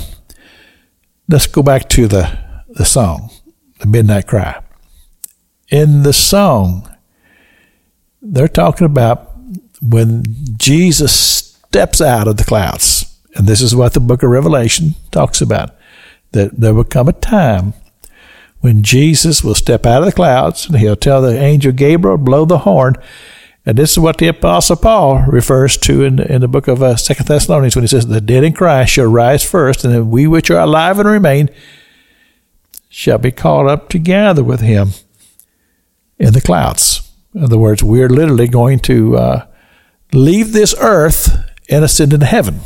let's 1.29 1.47
go 1.47 1.63
back 1.63 1.89
to 1.91 2.07
the, 2.07 2.39
the 2.69 2.85
song, 2.85 3.31
the 3.81 3.87
Midnight 3.87 4.27
Cry. 4.27 4.63
In 5.69 6.03
the 6.03 6.13
song, 6.13 6.89
they're 8.23 8.49
talking 8.49 8.87
about 8.87 9.33
when 9.83 10.25
Jesus 10.57 11.13
steps 11.13 12.01
out 12.01 12.29
of 12.29 12.37
the 12.37 12.45
clouds. 12.45 13.19
And 13.35 13.47
this 13.47 13.61
is 13.61 13.75
what 13.75 13.93
the 13.93 14.01
book 14.01 14.23
of 14.23 14.31
Revelation 14.31 14.95
talks 15.11 15.41
about 15.41 15.75
that 16.33 16.59
there 16.59 16.75
will 16.75 16.85
come 16.85 17.09
a 17.09 17.13
time 17.13 17.75
when 18.61 18.83
Jesus 18.83 19.45
will 19.45 19.55
step 19.55 19.87
out 19.87 20.03
of 20.03 20.07
the 20.07 20.13
clouds 20.13 20.67
and 20.67 20.77
he'll 20.77 20.97
tell 20.97 21.23
the 21.23 21.39
angel 21.39 21.73
Gabriel, 21.73 22.19
blow 22.19 22.45
the 22.45 22.59
horn, 22.59 22.97
and 23.67 23.77
this 23.77 23.91
is 23.91 23.99
what 23.99 24.19
the 24.19 24.29
Apostle 24.29 24.77
Paul 24.77 25.23
refers 25.23 25.77
to 25.79 26.05
in, 26.05 26.21
in 26.21 26.41
the 26.41 26.47
book 26.47 26.69
of 26.69 26.85
uh, 26.85 26.95
Second 26.95 27.27
Thessalonians 27.27 27.75
when 27.75 27.83
he 27.83 27.89
says, 27.89 28.07
The 28.07 28.21
dead 28.21 28.45
in 28.45 28.53
Christ 28.53 28.93
shall 28.93 29.07
rise 29.07 29.45
first, 29.45 29.85
and 29.85 29.93
then 29.93 30.09
we 30.09 30.29
which 30.29 30.53
are 30.53 30.61
alive 30.61 31.01
and 31.01 31.09
remain 31.09 31.51
shall 32.89 33.19
be 33.19 33.33
caught 33.33 33.67
up 33.67 33.89
together 33.89 34.45
with 34.45 34.61
him 34.61 34.91
in 36.17 36.33
the 36.33 36.41
clouds. 36.41 37.11
In 37.35 37.43
other 37.43 37.59
words, 37.59 37.83
we're 37.83 38.09
literally 38.09 38.47
going 38.47 38.79
to 38.81 39.17
uh, 39.17 39.47
leave 40.13 40.53
this 40.53 40.73
earth 40.79 41.37
and 41.69 41.85
ascend 41.85 42.13
into 42.13 42.25
heaven. 42.25 42.61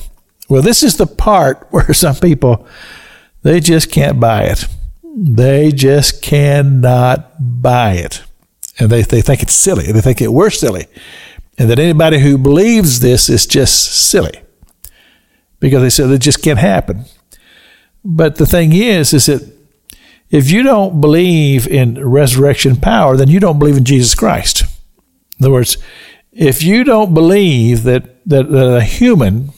Well, 0.50 0.60
this 0.60 0.82
is 0.82 0.98
the 0.98 1.06
part 1.06 1.66
where 1.70 1.94
some 1.94 2.16
people, 2.16 2.66
they 3.42 3.60
just 3.60 3.90
can't 3.90 4.20
buy 4.20 4.44
it. 4.44 4.66
They 5.02 5.72
just 5.72 6.20
cannot 6.20 7.32
buy 7.40 7.94
it 7.94 8.22
and 8.80 8.90
they, 8.90 9.02
they 9.02 9.22
think 9.22 9.42
it's 9.42 9.54
silly. 9.54 9.92
They 9.92 10.00
think 10.00 10.20
it 10.20 10.32
we're 10.32 10.50
silly, 10.50 10.86
and 11.58 11.70
that 11.70 11.78
anybody 11.78 12.18
who 12.18 12.38
believes 12.38 13.00
this 13.00 13.28
is 13.28 13.46
just 13.46 13.84
silly 13.84 14.42
because 15.60 15.82
they 15.82 15.90
said 15.90 16.10
it 16.10 16.18
just 16.18 16.42
can't 16.42 16.58
happen. 16.58 17.04
But 18.04 18.36
the 18.36 18.46
thing 18.46 18.72
is, 18.72 19.12
is 19.12 19.26
that 19.26 19.46
if 20.30 20.50
you 20.50 20.62
don't 20.62 21.00
believe 21.00 21.66
in 21.66 22.02
resurrection 22.02 22.76
power, 22.76 23.16
then 23.16 23.28
you 23.28 23.40
don't 23.40 23.58
believe 23.58 23.76
in 23.76 23.84
Jesus 23.84 24.14
Christ. 24.14 24.62
In 25.38 25.44
other 25.44 25.52
words, 25.52 25.76
if 26.32 26.62
you 26.62 26.84
don't 26.84 27.12
believe 27.12 27.82
that, 27.82 28.24
that, 28.26 28.50
that 28.50 28.76
a 28.76 28.82
human 28.82 29.50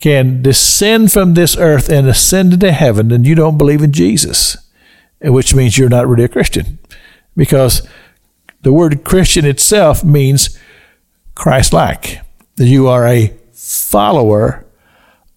can 0.00 0.42
descend 0.42 1.12
from 1.12 1.34
this 1.34 1.56
earth 1.56 1.88
and 1.88 2.08
ascend 2.08 2.54
into 2.54 2.72
heaven, 2.72 3.08
then 3.08 3.24
you 3.24 3.34
don't 3.34 3.58
believe 3.58 3.82
in 3.82 3.92
Jesus, 3.92 4.56
which 5.20 5.54
means 5.54 5.78
you're 5.78 5.88
not 5.88 6.06
really 6.06 6.24
a 6.24 6.28
Christian. 6.28 6.78
Because 7.36 7.86
the 8.64 8.72
word 8.72 9.04
Christian 9.04 9.44
itself 9.44 10.02
means 10.02 10.58
Christ 11.34 11.72
like, 11.72 12.20
that 12.56 12.66
you 12.66 12.88
are 12.88 13.06
a 13.06 13.32
follower 13.52 14.66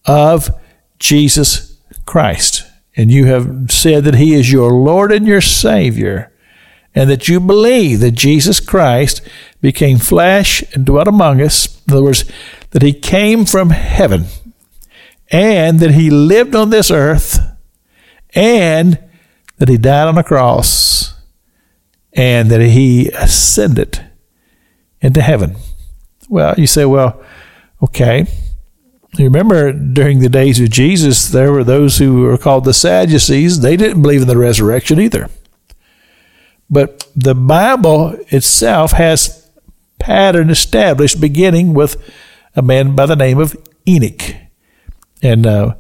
of 0.06 0.50
Jesus 0.98 1.78
Christ. 2.06 2.64
And 2.96 3.12
you 3.12 3.26
have 3.26 3.70
said 3.70 4.06
that 4.06 4.16
He 4.16 4.34
is 4.34 4.52
your 4.52 4.72
Lord 4.72 5.12
and 5.12 5.28
your 5.28 5.42
Savior, 5.42 6.32
and 6.96 7.10
that 7.10 7.28
you 7.28 7.40
believe 7.40 8.00
that 8.00 8.12
Jesus 8.12 8.60
Christ 8.60 9.22
became 9.62 9.98
flesh 9.98 10.64
and 10.74 10.86
dwelt 10.86 11.08
among 11.08 11.42
us. 11.42 11.80
In 11.86 11.94
other 11.94 12.04
words, 12.04 12.26
that 12.72 12.82
He 12.82 12.94
came 12.94 13.46
from 13.46 13.70
heaven, 13.70 14.26
and 15.30 15.80
that 15.80 15.92
He 15.92 16.10
lived 16.10 16.56
on 16.56 16.70
this 16.70 16.90
earth, 16.90 17.40
and 18.34 18.98
that 19.58 19.70
He 19.70 19.78
died 19.78 20.08
on 20.08 20.18
a 20.18 20.24
cross 20.24 21.14
and 22.18 22.50
that 22.50 22.60
he 22.60 23.10
ascended 23.10 24.04
into 25.00 25.22
heaven. 25.22 25.56
Well, 26.28 26.56
you 26.58 26.68
say, 26.68 26.84
well, 26.84 27.24
okay. 27.82 28.26
You 29.18 29.26
remember 29.26 29.72
during 29.72 30.20
the 30.20 30.28
days 30.28 30.60
of 30.60 30.72
Jesus, 30.72 31.30
there 31.30 31.52
were 31.52 31.64
those 31.64 32.00
who 32.00 32.24
were 32.24 32.38
called 32.38 32.66
the 32.66 32.74
Sadducees. 32.74 33.62
They 33.62 33.78
didn't 33.78 34.02
believe 34.02 34.24
in 34.24 34.28
the 34.28 34.38
resurrection 34.38 35.00
either. 35.00 35.30
But 36.70 37.08
the 37.16 37.36
Bible 37.36 38.18
itself 38.30 38.92
has 38.92 39.50
pattern 40.00 40.50
established 40.50 41.22
beginning 41.22 41.74
with 41.74 41.96
a 42.56 42.62
man 42.62 42.96
by 42.96 43.06
the 43.06 43.16
name 43.16 43.38
of 43.38 43.56
Enoch. 43.88 44.36
And 45.22 45.46
uh, 45.46 45.76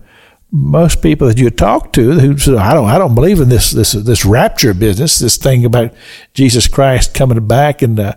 most 0.51 1.01
people 1.01 1.27
that 1.27 1.38
you 1.38 1.50
talk 1.50 1.92
to 1.94 2.13
who 2.13 2.38
say, 2.38 2.56
I 2.56 2.74
don't, 2.74 2.88
I 2.88 2.98
don't 2.98 3.16
believe 3.16 3.42
in 3.42 3.50
this, 3.50 3.72
this, 3.72 3.92
this 3.92 4.25
rapture 4.25 4.74
business, 4.74 5.20
this 5.20 5.38
thing 5.38 5.66
about 5.66 5.94
Jesus 6.34 6.68
Christ 6.68 7.13
coming 7.13 7.46
back 7.48 7.82
and 7.82 8.00
uh, 8.00 8.13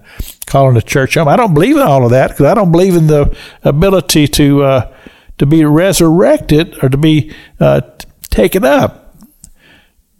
calling 0.46 0.74
the 0.74 0.82
church 0.82 1.14
home. 1.14 1.26
I 1.26 1.36
don't 1.36 1.54
believe 1.54 1.76
in 1.76 1.82
all 1.82 2.04
of 2.04 2.10
that 2.10 2.30
because 2.30 2.46
I 2.46 2.54
don't 2.54 2.70
believe 2.70 2.94
in 2.94 3.08
the 3.08 3.36
ability 3.64 4.28
to, 4.28 4.62
uh, 4.62 4.96
to 5.38 5.46
be 5.46 5.64
resurrected 5.64 6.82
or 6.82 6.88
to 6.88 6.96
be 6.96 7.34
uh, 7.58 7.80
taken 8.30 8.64
up. 8.64 9.16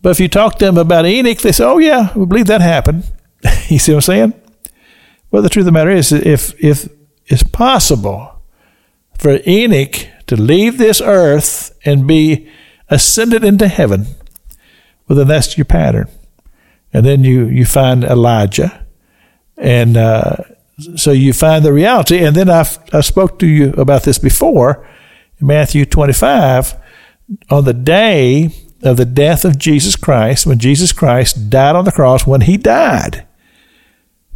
But 0.03 0.11
if 0.11 0.21
you 0.21 0.29
talk 0.29 0.59
to 0.59 0.65
them 0.65 0.79
about 0.79 1.07
Enoch, 1.07 1.39
they 1.39 1.53
say, 1.53 1.65
oh 1.65 1.79
yeah, 1.79 2.13
we 2.17 2.27
believe 2.27 2.47
that 2.47 2.61
happened. 2.61 3.05
you 3.69 3.79
see 3.79 3.93
what 3.93 3.99
I'm 3.99 4.03
saying? 4.03 4.35
Well, 5.31 5.43
the 5.43 5.49
truth 5.49 5.63
of 5.63 5.67
the 5.67 5.73
matter 5.73 5.91
is, 5.91 6.11
if, 6.11 6.59
if 6.63 6.89
it's 7.27 7.45
possible 7.45 8.43
for 9.17 9.39
Enoch 9.47 10.09
to 10.31 10.41
leave 10.41 10.79
this 10.79 11.01
earth 11.01 11.77
and 11.85 12.07
be 12.07 12.49
ascended 12.89 13.43
into 13.43 13.67
heaven, 13.67 14.07
well, 15.09 15.17
then 15.19 15.27
that's 15.27 15.59
your 15.59 15.65
pattern. 15.65 16.09
And 16.93 17.05
then 17.05 17.25
you, 17.25 17.47
you 17.47 17.65
find 17.65 18.05
Elijah. 18.05 18.87
And 19.57 19.97
uh, 19.97 20.37
so 20.95 21.11
you 21.11 21.33
find 21.33 21.65
the 21.65 21.73
reality. 21.73 22.25
And 22.25 22.37
then 22.37 22.49
I've, 22.49 22.79
I 22.93 23.01
spoke 23.01 23.41
to 23.41 23.47
you 23.49 23.71
about 23.73 24.05
this 24.05 24.19
before 24.19 24.89
in 25.41 25.49
Matthew 25.49 25.85
25 25.85 26.77
on 27.51 27.65
the 27.65 27.75
day 27.75 28.51
of 28.85 28.99
the 28.99 29.05
death 29.05 29.45
of 29.45 29.59
Jesus 29.59 29.97
Christ, 29.97 30.47
when 30.47 30.61
Jesus 30.61 30.93
Christ 30.93 31.51
died 31.51 31.75
on 31.75 31.85
the 31.85 31.93
cross, 31.93 32.25
when 32.25 32.43
he 32.43 32.57
died. 32.57 33.27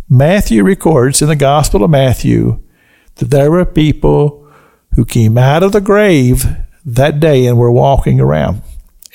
Matthew 0.08 0.64
records 0.64 1.22
in 1.22 1.28
the 1.28 1.36
Gospel 1.36 1.84
of 1.84 1.90
Matthew 1.90 2.60
that 3.14 3.30
there 3.30 3.52
were 3.52 3.64
people 3.64 4.43
who 4.96 5.04
came 5.04 5.36
out 5.36 5.62
of 5.62 5.72
the 5.72 5.80
grave 5.80 6.44
that 6.84 7.20
day 7.20 7.46
and 7.46 7.58
were 7.58 7.70
walking 7.70 8.20
around. 8.20 8.62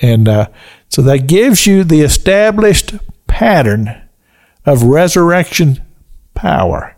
And 0.01 0.27
uh, 0.27 0.47
so 0.87 1.01
that 1.03 1.27
gives 1.27 1.67
you 1.67 1.83
the 1.83 2.01
established 2.01 2.95
pattern 3.27 4.01
of 4.65 4.83
resurrection 4.83 5.81
power, 6.33 6.95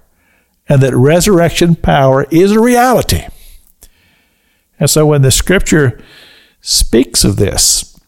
and 0.68 0.82
that 0.82 0.96
resurrection 0.96 1.76
power 1.76 2.26
is 2.32 2.52
a 2.52 2.60
reality. 2.60 3.26
And 4.80 4.90
so 4.90 5.06
when 5.06 5.22
the 5.22 5.32
scripture 5.32 6.02
speaks 6.62 7.24
of 7.24 7.36
this, 7.36 8.00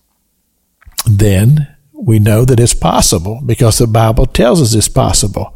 then 1.06 1.76
we 1.92 2.20
know 2.20 2.46
that 2.46 2.60
it's 2.60 2.74
possible 2.74 3.42
because 3.46 3.78
the 3.78 3.88
Bible 3.88 4.26
tells 4.26 4.62
us 4.62 4.74
it's 4.74 4.88
possible. 4.88 5.56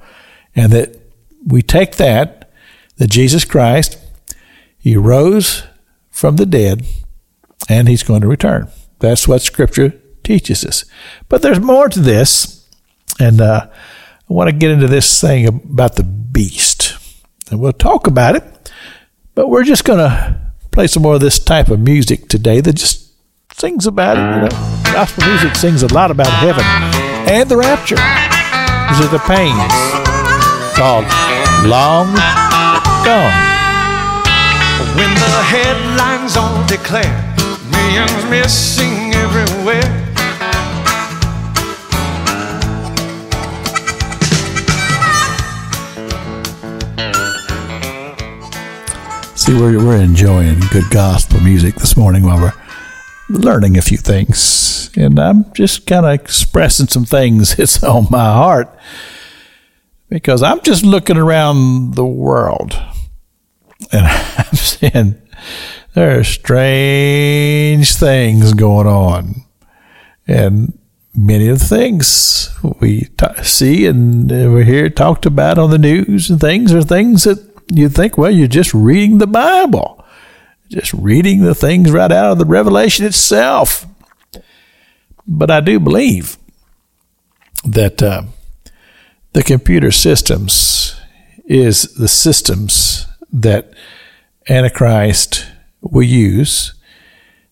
And 0.55 0.71
that 0.71 1.00
we 1.45 1.62
take 1.62 1.95
that, 1.95 2.51
that 2.97 3.09
Jesus 3.09 3.45
Christ, 3.45 3.97
He 4.88 4.96
rose 4.96 5.63
from 6.10 6.38
the 6.38 6.46
dead 6.46 6.86
and 7.67 7.89
He's 7.89 8.03
going 8.03 8.22
to 8.22 8.27
return. 8.27 8.70
That's 9.00 9.27
what 9.27 9.41
Scripture 9.41 10.00
teaches 10.24 10.63
us. 10.63 10.86
But 11.27 11.41
there's 11.41 11.60
more 11.60 11.89
to 11.89 12.00
this. 12.00 12.65
And 13.20 13.41
uh, 13.41 13.67
I 13.70 14.34
want 14.34 14.50
to 14.50 14.56
get 14.56 14.72
into 14.72 14.88
this 14.88 15.20
thing 15.20 15.46
about 15.46 15.98
the 15.98 16.06
beast. 16.06 16.96
And 17.51 17.60
we'll 17.60 17.74
talk 17.74 18.08
about 18.08 18.38
it. 18.38 18.72
But 19.36 19.50
we're 19.50 19.65
just 19.65 19.84
going 19.84 20.00
to 20.00 20.53
play 20.72 20.88
some 20.88 21.03
more 21.03 21.15
of 21.15 21.22
this 21.22 21.38
type 21.38 21.67
of 21.67 21.82
music 21.82 22.29
today 22.29 22.62
that 22.62 22.77
just 22.77 23.12
sings 23.56 23.88
about 23.88 24.15
it. 24.15 24.22
You 24.22 24.41
know, 24.44 24.94
gospel 24.94 25.27
music 25.27 25.56
sings 25.58 25.84
a 25.84 25.94
lot 25.94 26.12
about 26.12 26.32
heaven 26.32 26.63
and 27.29 27.50
the 27.50 27.58
rapture. 27.58 27.96
These 27.96 29.06
are 29.06 29.12
the 29.12 29.22
pains 29.27 30.77
called 30.77 31.03
Long 31.67 32.15
Gone. 33.03 33.56
When 34.77 35.12
the 35.15 35.41
headlines 35.43 36.38
all 36.38 36.65
declare 36.67 37.36
millions 37.72 38.25
missing 38.29 39.12
everywhere. 39.15 39.81
See, 49.36 49.53
we're, 49.53 49.84
we're 49.84 49.98
enjoying 49.98 50.60
good 50.72 50.89
gospel 50.91 51.39
music 51.39 51.74
this 51.75 51.98
morning 51.98 52.24
while 52.24 52.39
we're 52.39 52.53
learning 53.29 53.77
a 53.77 53.81
few 53.81 53.98
things. 53.98 54.91
And 54.96 55.17
I'm 55.17 55.51
just 55.53 55.88
kind 55.88 56.05
of 56.05 56.12
expressing 56.12 56.88
some 56.88 57.05
things 57.05 57.55
that's 57.57 57.84
on 57.84 58.05
my 58.12 58.25
heart 58.25 58.77
because 60.07 60.43
I'm 60.43 60.62
just 60.62 60.86
looking 60.86 61.17
around 61.17 61.96
the 61.96 62.05
world 62.05 62.79
and 63.91 64.05
I'm 64.38 64.55
seeing 64.55 65.22
there 65.93 66.19
are 66.19 66.24
strange 66.24 67.96
things 67.96 68.53
going 68.53 68.88
on. 68.88 69.43
And 70.27 70.77
many 71.15 71.48
of 71.48 71.60
the 71.60 71.65
things 71.65 72.55
we 72.79 73.05
t- 73.17 73.43
see 73.43 73.88
and 73.88 74.29
we 74.53 74.63
hear 74.63 74.89
talked 74.89 75.25
about 75.25 75.57
on 75.57 75.72
the 75.72 75.79
news 75.79 76.29
and 76.29 76.39
things 76.39 76.74
are 76.74 76.84
things 76.84 77.24
that 77.24 77.43
you 77.72 77.89
think, 77.89 78.17
well, 78.17 78.29
you're 78.29 78.48
just 78.48 78.74
reading 78.74 79.17
the 79.17 79.27
Bible, 79.27 80.05
just 80.69 80.93
reading 80.93 81.43
the 81.43 81.55
things 81.55 81.91
right 81.91 82.12
out 82.12 82.34
of 82.34 82.38
the 82.38 82.46
Revelation 82.46 83.05
itself. 83.05 83.88
But 85.25 85.50
I 85.50 85.62
do 85.62 85.79
believe 85.79 86.38
that 87.65 88.03
uh, 88.03 88.24
the 89.34 89.43
computer 89.43 89.91
systems 89.91 90.96
is 91.46 91.93
the 91.96 92.07
systems 92.07 93.06
that 93.31 93.74
Antichrist 94.50 95.46
will 95.81 96.03
use. 96.03 96.74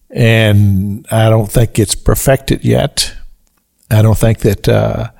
And 0.10 1.06
I 1.12 1.30
don't 1.30 1.52
think 1.52 1.78
it's 1.78 1.96
perfected 1.96 2.64
yet. 2.64 3.16
I 3.92 4.02
don't 4.02 4.18
think 4.18 4.40
that 4.40 4.68
uh, 4.70 5.12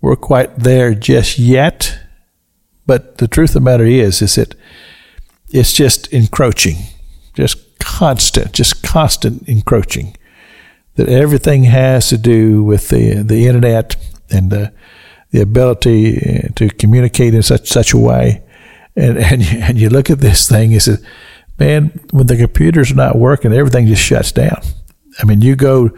we're 0.00 0.16
quite 0.16 0.56
there 0.58 0.94
just 0.94 1.38
yet. 1.38 1.98
But 2.86 3.18
the 3.18 3.28
truth 3.28 3.50
of 3.50 3.54
the 3.54 3.60
matter 3.60 3.84
is, 3.84 4.20
is 4.22 4.34
that 4.36 4.54
it's 5.50 5.72
just 5.72 6.12
encroaching, 6.12 6.76
just 7.34 7.78
constant, 7.78 8.52
just 8.52 8.82
constant 8.82 9.48
encroaching. 9.48 10.16
That 10.96 11.08
everything 11.08 11.64
has 11.64 12.08
to 12.10 12.18
do 12.18 12.62
with 12.62 12.88
the 12.88 13.22
the 13.22 13.46
internet 13.46 13.96
and 14.30 14.50
the 14.50 14.72
the 15.30 15.40
ability 15.40 16.50
to 16.54 16.68
communicate 16.68 17.34
in 17.34 17.42
such 17.42 17.68
such 17.68 17.92
a 17.92 17.98
way. 17.98 18.42
And 18.96 19.18
and 19.18 19.42
you, 19.42 19.58
and 19.58 19.78
you 19.78 19.88
look 19.88 20.10
at 20.10 20.20
this 20.20 20.48
thing, 20.48 20.70
you 20.70 20.80
say, 20.80 20.96
man, 21.58 22.00
when 22.10 22.26
the 22.26 22.36
computer's 22.36 22.94
not 22.94 23.16
working, 23.16 23.52
everything 23.52 23.86
just 23.86 24.02
shuts 24.02 24.32
down. 24.32 24.60
I 25.18 25.24
mean, 25.24 25.40
you 25.40 25.56
go 25.56 25.90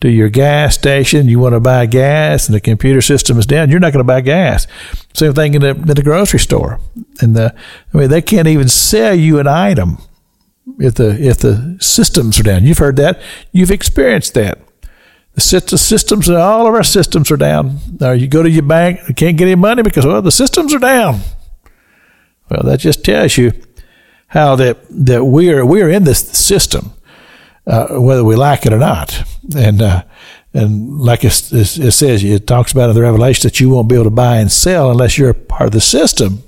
to 0.00 0.08
your 0.08 0.28
gas 0.28 0.74
station, 0.74 1.28
you 1.28 1.38
want 1.40 1.54
to 1.54 1.60
buy 1.60 1.86
gas, 1.86 2.46
and 2.46 2.54
the 2.54 2.60
computer 2.60 3.00
system 3.00 3.38
is 3.38 3.46
down, 3.46 3.70
you're 3.70 3.80
not 3.80 3.92
going 3.92 4.04
to 4.04 4.06
buy 4.06 4.20
gas. 4.20 4.66
Same 5.14 5.32
thing 5.32 5.54
in 5.54 5.62
the, 5.62 5.70
in 5.70 5.86
the 5.86 6.02
grocery 6.02 6.38
store. 6.38 6.78
And 7.20 7.34
the, 7.34 7.54
I 7.92 7.96
mean, 7.96 8.08
they 8.08 8.22
can't 8.22 8.46
even 8.46 8.68
sell 8.68 9.14
you 9.14 9.40
an 9.40 9.48
item 9.48 9.98
if 10.78 10.94
the 10.94 11.10
if 11.20 11.38
the 11.38 11.76
systems 11.80 12.38
are 12.38 12.42
down. 12.42 12.64
You've 12.64 12.78
heard 12.78 12.96
that. 12.96 13.20
You've 13.52 13.70
experienced 13.70 14.34
that. 14.34 14.58
The 15.34 15.40
systems, 15.40 16.28
all 16.28 16.66
of 16.66 16.74
our 16.74 16.82
systems 16.82 17.30
are 17.30 17.36
down. 17.36 17.78
Now 18.00 18.10
you 18.10 18.26
go 18.26 18.42
to 18.42 18.50
your 18.50 18.64
bank, 18.64 18.98
you 19.08 19.14
can't 19.14 19.36
get 19.36 19.44
any 19.44 19.54
money 19.54 19.82
because 19.82 20.04
well, 20.04 20.20
the 20.20 20.32
systems 20.32 20.74
are 20.74 20.80
down. 20.80 21.20
Well, 22.50 22.62
that 22.64 22.80
just 22.80 23.04
tells 23.04 23.36
you 23.36 23.52
how 24.28 24.56
that 24.56 24.78
that 24.90 25.24
we 25.24 25.50
are 25.52 25.64
we 25.64 25.82
are 25.82 25.90
in 25.90 26.04
this 26.04 26.20
system 26.20 26.92
uh, 27.68 28.00
whether 28.00 28.24
we 28.24 28.34
like 28.34 28.66
it 28.66 28.72
or 28.72 28.78
not. 28.78 29.22
And 29.54 29.82
uh, 29.82 30.02
and 30.54 30.98
like 30.98 31.24
it, 31.24 31.52
it, 31.52 31.92
says, 31.92 32.24
it 32.24 32.46
talks 32.46 32.72
about 32.72 32.88
in 32.88 32.96
the 32.96 33.02
Revelation 33.02 33.42
that 33.42 33.60
you 33.60 33.68
won't 33.68 33.88
be 33.88 33.94
able 33.94 34.04
to 34.04 34.10
buy 34.10 34.38
and 34.38 34.50
sell 34.50 34.90
unless 34.90 35.18
you're 35.18 35.34
part 35.34 35.66
of 35.66 35.72
the 35.72 35.80
system. 35.80 36.42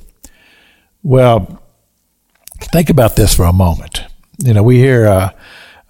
Well, 1.02 1.62
think 2.72 2.88
about 2.88 3.16
this 3.16 3.34
for 3.34 3.44
a 3.44 3.52
moment. 3.52 4.02
You 4.38 4.54
know, 4.54 4.62
we 4.62 4.78
hear 4.78 5.06
uh, 5.06 5.30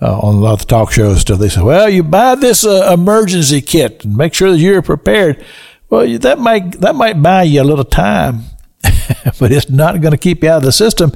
uh 0.02 0.18
on 0.18 0.34
a 0.34 0.40
lot 0.40 0.54
of 0.54 0.58
the 0.60 0.66
talk 0.66 0.90
shows 0.90 1.20
stuff. 1.20 1.38
They 1.38 1.48
say, 1.48 1.62
"Well, 1.62 1.88
you 1.88 2.02
buy 2.02 2.34
this 2.34 2.66
uh, 2.66 2.90
emergency 2.92 3.60
kit 3.60 4.04
and 4.04 4.16
make 4.16 4.34
sure 4.34 4.50
that 4.50 4.58
you're 4.58 4.82
prepared." 4.82 5.44
Well, 5.88 6.18
that 6.18 6.38
might 6.38 6.80
that 6.80 6.96
might 6.96 7.22
buy 7.22 7.44
you 7.44 7.62
a 7.62 7.64
little 7.64 7.84
time, 7.84 8.42
but 9.38 9.52
it's 9.52 9.70
not 9.70 10.00
going 10.00 10.12
to 10.12 10.18
keep 10.18 10.42
you 10.42 10.50
out 10.50 10.58
of 10.58 10.62
the 10.62 10.72
system 10.72 11.12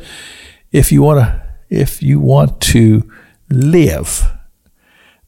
if 0.73 0.93
you 0.93 1.03
want 1.03 1.21
to 1.21 1.45
if 1.71 2.03
you 2.03 2.21
want 2.21 2.61
to 2.61 3.11
live. 3.51 4.31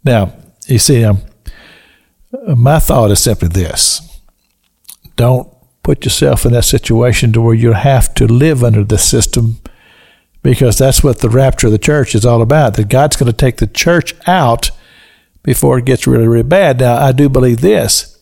Now, 0.05 0.33
you 0.67 0.79
see, 0.79 1.05
um, 1.05 1.23
my 2.57 2.79
thought 2.79 3.11
is 3.11 3.21
simply 3.21 3.49
this. 3.49 4.21
Don't 5.17 5.49
put 5.83 6.05
yourself 6.05 6.45
in 6.45 6.53
that 6.53 6.65
situation 6.65 7.33
to 7.33 7.41
where 7.41 7.55
you 7.55 7.73
have 7.73 8.13
to 8.15 8.27
live 8.27 8.65
under 8.65 8.85
the 8.85 8.99
system 8.99 9.59
because 10.43 10.79
that's 10.79 11.03
what 11.03 11.21
the 11.21 11.31
rapture 11.31 11.69
of 11.69 11.73
the 11.73 11.79
church 11.79 12.15
is 12.15 12.27
all 12.27 12.43
about 12.43 12.75
that 12.75 12.89
god's 12.89 13.15
going 13.15 13.31
to 13.31 13.37
take 13.37 13.59
the 13.59 13.69
church 13.69 14.13
out 14.27 14.71
before 15.45 15.79
it 15.79 15.85
gets 15.85 16.05
really 16.05 16.27
really 16.27 16.43
bad. 16.43 16.81
Now 16.81 16.97
i 16.97 17.13
do 17.13 17.29
believe 17.29 17.61
this 17.61 18.19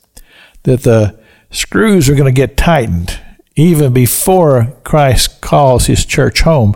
that 0.64 0.82
the 0.82 1.18
screws 1.50 2.08
are 2.10 2.14
going 2.14 2.32
to 2.32 2.38
get 2.38 2.58
tightened 2.58 3.18
even 3.56 3.92
before 3.92 4.72
christ 4.84 5.40
calls 5.40 5.86
his 5.86 6.04
church 6.04 6.42
home 6.42 6.74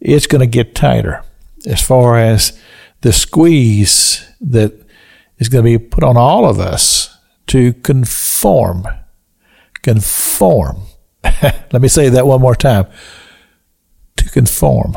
it's 0.00 0.26
going 0.26 0.40
to 0.40 0.46
get 0.46 0.74
tighter 0.74 1.22
as 1.66 1.82
far 1.82 2.18
as 2.18 2.58
the 3.02 3.12
squeeze 3.12 4.26
that 4.40 4.72
is 5.38 5.48
going 5.48 5.64
to 5.64 5.78
be 5.78 5.84
put 5.84 6.04
on 6.04 6.16
all 6.16 6.48
of 6.48 6.60
us 6.60 7.18
to 7.48 7.72
conform. 7.72 8.86
Conform. 9.82 10.82
Let 11.42 11.80
me 11.80 11.88
say 11.88 12.08
that 12.10 12.26
one 12.26 12.40
more 12.40 12.54
time. 12.54 12.86
To 14.16 14.30
conform. 14.30 14.96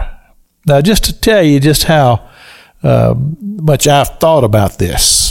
Now, 0.66 0.82
just 0.82 1.06
to 1.06 1.20
tell 1.20 1.42
you 1.44 1.60
just 1.60 1.86
how 1.86 2.30
uh, 2.84 3.16
much 3.40 3.88
I've 3.88 4.20
thought 4.20 4.44
about 4.44 4.78
this, 4.78 5.23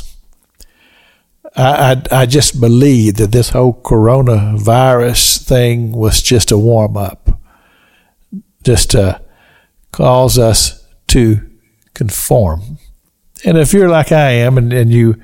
I, 1.56 1.92
I, 1.92 2.22
I 2.22 2.26
just 2.26 2.60
believe 2.60 3.16
that 3.16 3.32
this 3.32 3.50
whole 3.50 3.74
coronavirus 3.74 5.42
thing 5.42 5.92
was 5.92 6.22
just 6.22 6.50
a 6.50 6.58
warm 6.58 6.96
up, 6.96 7.38
just 8.62 8.90
to 8.92 9.20
cause 9.90 10.38
us 10.38 10.86
to 11.08 11.50
conform. 11.94 12.78
And 13.44 13.58
if 13.58 13.72
you're 13.72 13.88
like 13.88 14.12
I 14.12 14.30
am 14.30 14.56
and, 14.56 14.72
and 14.72 14.90
you 14.90 15.20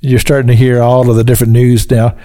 you're 0.00 0.18
starting 0.18 0.48
to 0.48 0.54
hear 0.54 0.82
all 0.82 1.08
of 1.08 1.16
the 1.16 1.24
different 1.24 1.52
news 1.52 1.90
now, 1.90 2.16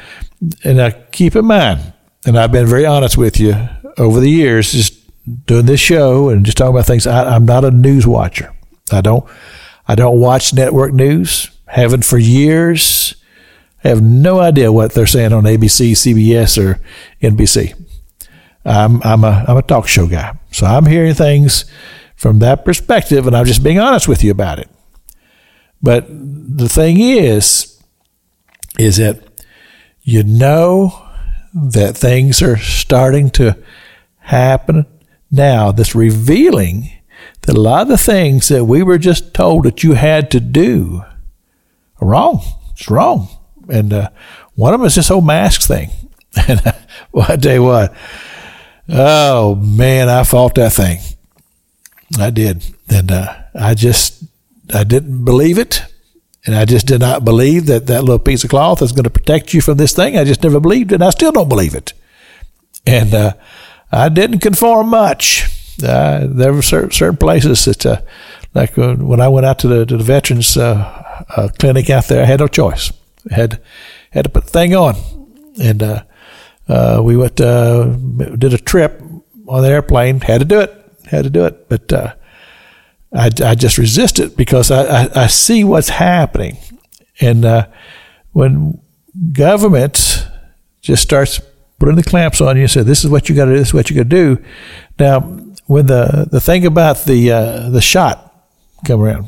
and 0.64 0.82
I 0.82 0.92
keep 0.92 1.36
in 1.36 1.46
mind, 1.46 1.94
and 2.26 2.38
I've 2.38 2.52
been 2.52 2.66
very 2.66 2.86
honest 2.86 3.18
with 3.18 3.40
you 3.40 3.54
over 3.98 4.20
the 4.20 4.30
years, 4.30 4.72
just 4.72 4.94
doing 5.46 5.66
this 5.66 5.80
show 5.80 6.30
and 6.30 6.46
just 6.46 6.58
talking 6.58 6.76
about 6.76 6.86
things. 6.86 7.06
I, 7.06 7.36
I'm 7.36 7.46
not 7.46 7.66
a 7.66 7.72
news 7.72 8.06
watcher. 8.06 8.54
I 8.92 9.02
don't 9.02 9.28
I 9.88 9.96
don't 9.96 10.20
watch 10.20 10.54
network 10.54 10.94
news. 10.94 11.50
Haven't 11.66 12.06
for 12.06 12.18
years. 12.18 13.16
I 13.84 13.90
have 13.90 14.02
no 14.02 14.40
idea 14.40 14.72
what 14.72 14.94
they're 14.94 15.06
saying 15.06 15.34
on 15.34 15.44
ABC, 15.44 15.92
CBS, 15.92 16.62
or 16.62 16.80
NBC. 17.22 17.74
I'm 18.66 19.02
I'm 19.04 19.24
a 19.24 19.46
I'm 19.48 19.58
a 19.58 19.62
talk 19.62 19.88
show 19.88 20.08
guy, 20.08 20.38
so 20.52 20.66
I'm 20.66 20.86
hearing 20.86 21.14
things 21.14 21.66
from 22.16 22.40
that 22.40 22.66
perspective, 22.66 23.28
and 23.28 23.36
I'm 23.36 23.46
just 23.46 23.64
being 23.64 23.80
honest 23.80 24.08
with 24.08 24.24
you 24.24 24.32
about 24.32 24.60
it. 24.60 24.70
But 25.82 26.08
the 26.10 26.68
thing 26.68 27.00
is, 27.00 27.80
is 28.80 28.98
that 28.98 29.22
you 30.02 30.24
know 30.24 31.08
that 31.54 31.98
things 31.98 32.42
are 32.42 32.58
starting 32.58 33.30
to 33.32 33.58
happen 34.20 34.86
now 35.32 35.72
that's 35.72 35.96
revealing 35.96 36.92
that 37.42 37.56
a 37.56 37.62
lot 37.62 37.84
of 37.84 37.88
the 37.88 37.98
things 37.98 38.48
that 38.50 38.66
we 38.66 38.84
were 38.84 38.98
just 38.98 39.34
told 39.34 39.64
that 39.64 39.84
you 39.84 39.94
had 39.94 40.30
to 40.32 40.40
do 40.40 41.04
are 42.02 42.08
wrong. 42.08 42.42
It's 42.72 42.90
wrong. 42.90 43.30
And 43.70 43.94
uh, 43.94 44.10
one 44.56 44.74
of 44.74 44.80
them 44.80 44.88
is 44.88 44.96
this 44.96 45.10
whole 45.10 45.22
mask 45.22 45.62
thing. 45.62 45.90
And 46.48 46.62
uh, 46.68 46.74
well, 47.12 47.26
I 47.30 47.36
tell 47.36 47.54
you 47.54 47.64
what, 47.64 47.96
oh 48.90 49.56
man, 49.56 50.08
I 50.08 50.24
fought 50.24 50.54
that 50.56 50.74
thing. 50.74 51.00
I 52.20 52.30
did, 52.30 52.64
and 52.88 53.12
uh, 53.12 53.34
I 53.56 53.74
just 53.74 54.24
I 54.72 54.84
didn't 54.84 55.26
believe 55.26 55.58
it, 55.58 55.84
and 56.46 56.56
I 56.56 56.66
just 56.66 56.86
did 56.86 57.02
not 57.02 57.26
believe 57.26 57.66
that 57.66 57.88
that 57.88 58.04
little 58.04 58.20
piece 58.20 58.44
of 58.44 58.50
cloth 58.50 58.82
is 58.82 58.92
going 58.92 59.04
to 59.06 59.10
protect 59.10 59.54
you 59.54 59.62
from 59.62 59.78
this 59.78 59.94
thing. 59.94 60.18
I 60.18 60.24
just 60.24 60.44
never 60.44 60.60
believed 60.60 60.92
it, 60.92 60.96
and 60.96 61.04
I 61.04 61.10
still 61.10 61.32
don't 61.32 61.50
believe 61.50 61.76
it. 61.76 61.94
And 62.86 63.14
uh, 63.14 63.34
I 63.92 64.10
didn't 64.10 64.40
conform 64.40 64.90
much. 64.90 65.46
Uh, 65.84 66.26
there 66.28 66.54
were 66.54 66.62
certain, 66.62 66.92
certain 66.92 67.18
places 67.18 67.66
that, 67.66 67.86
uh, 67.86 68.02
like 68.54 68.78
uh, 68.78 68.96
when 68.96 69.22
I 69.22 69.28
went 69.28 69.46
out 69.46 69.60
to 69.60 69.68
the, 69.68 69.86
to 69.86 69.98
the 69.98 70.04
veterans 70.04 70.56
uh, 70.56 71.50
clinic 71.60 71.90
out 71.90 72.06
there, 72.06 72.24
I 72.24 72.26
had 72.26 72.40
no 72.40 72.48
choice. 72.48 72.92
Had 73.32 73.62
had 74.12 74.24
to 74.26 74.30
put 74.30 74.46
the 74.46 74.52
thing 74.52 74.76
on, 74.76 74.96
and 75.62 75.84
uh, 75.84 77.02
we 77.04 77.18
went 77.18 77.36
did 77.36 78.54
a 78.54 78.58
trip 78.58 79.02
on 79.48 79.62
the 79.62 79.70
airplane. 79.70 80.22
Had 80.22 80.40
to 80.40 80.46
do 80.46 80.60
it. 80.60 80.74
Had 81.06 81.24
to 81.24 81.30
do 81.30 81.46
it. 81.46 81.70
But 81.70 81.92
I, 83.14 83.30
I 83.44 83.56
just 83.56 83.78
resist 83.78 84.20
it 84.20 84.36
because 84.36 84.72
I, 84.72 85.04
I, 85.04 85.24
I 85.24 85.28
see 85.28 85.64
what's 85.64 85.90
happening, 85.90 86.58
and 87.22 87.68
when 88.32 88.82
government 89.34 90.28
just 90.82 91.04
starts 91.04 91.42
putting 91.80 91.96
the 91.96 92.04
clamps 92.04 92.42
on 92.42 92.56
you 92.56 92.64
and 92.64 92.72
say, 92.72 92.84
"This 92.84 93.04
is 93.04 93.10
what 93.10 93.30
you 93.30 93.36
got 93.36 93.46
to 93.46 93.52
do. 93.52 93.58
This 93.58 93.70
is 93.70 93.74
what 93.74 93.90
you 93.90 93.96
got 93.96 94.04
to 94.04 94.10
do." 94.10 94.44
Now, 95.00 95.20
when 95.66 95.88
the 95.88 96.28
the 96.30 96.42
thing 96.42 96.66
about 96.66 97.06
the 97.06 97.32
uh, 97.32 97.70
the 97.70 97.82
shot 97.82 98.34
come 98.86 99.02
around, 99.02 99.28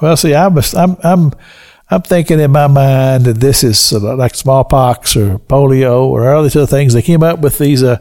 well, 0.00 0.16
see, 0.16 0.34
I'm 0.34 0.58
I'm 0.76 0.96
I'm 1.02 1.32
I'm 1.90 2.02
thinking 2.02 2.38
in 2.38 2.52
my 2.52 2.68
mind 2.68 3.24
that 3.24 3.40
this 3.40 3.64
is 3.64 3.92
like 3.92 4.36
smallpox 4.36 5.16
or 5.16 5.38
polio 5.38 6.04
or 6.04 6.32
all 6.32 6.44
these 6.44 6.54
other 6.54 6.66
things. 6.66 6.94
They 6.94 7.02
came 7.02 7.22
up 7.24 7.40
with 7.40 7.58
these 7.58 7.82
uh, 7.82 7.98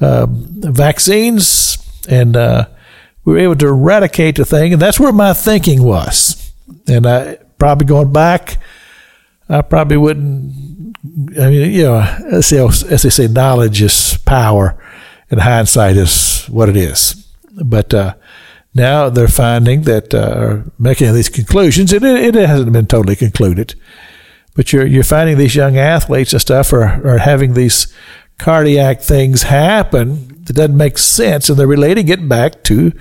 uh, 0.00 0.26
vaccines, 0.28 1.78
and 2.08 2.36
uh, 2.36 2.68
we 3.24 3.32
were 3.32 3.38
able 3.40 3.56
to 3.56 3.68
eradicate 3.68 4.36
the 4.36 4.44
thing, 4.44 4.72
and 4.72 4.80
that's 4.80 5.00
where 5.00 5.12
my 5.12 5.32
thinking 5.32 5.82
was. 5.82 6.52
And 6.86 7.06
I 7.06 7.38
probably 7.58 7.86
going 7.86 8.12
back, 8.12 8.58
I 9.48 9.62
probably 9.62 9.96
wouldn't. 9.96 10.96
I 11.36 11.50
mean, 11.50 11.72
you 11.72 11.82
know, 11.82 11.98
as 12.30 12.50
they, 12.50 12.64
as 12.64 13.02
they 13.02 13.10
say, 13.10 13.26
knowledge 13.26 13.82
is 13.82 14.16
power, 14.18 14.80
and 15.28 15.40
hindsight 15.40 15.96
is 15.96 16.44
what 16.46 16.68
it 16.68 16.76
is. 16.76 17.26
But 17.64 17.92
uh, 17.92 18.14
now 18.74 19.08
they're 19.08 19.28
finding 19.28 19.82
that 19.82 20.12
uh, 20.12 20.58
making 20.78 21.12
these 21.14 21.28
conclusions. 21.28 21.92
It, 21.92 22.02
it 22.02 22.34
hasn't 22.34 22.72
been 22.72 22.86
totally 22.86 23.16
concluded, 23.16 23.74
but 24.54 24.72
you're 24.72 24.86
you're 24.86 25.04
finding 25.04 25.38
these 25.38 25.54
young 25.54 25.78
athletes 25.78 26.32
and 26.32 26.42
stuff 26.42 26.72
are 26.72 27.06
are 27.06 27.18
having 27.18 27.54
these 27.54 27.86
cardiac 28.38 29.00
things 29.00 29.42
happen 29.44 30.42
that 30.44 30.54
doesn't 30.54 30.76
make 30.76 30.98
sense, 30.98 31.48
and 31.48 31.58
they're 31.58 31.68
relating 31.68 32.08
it 32.08 32.28
back 32.28 32.64
to 32.64 32.92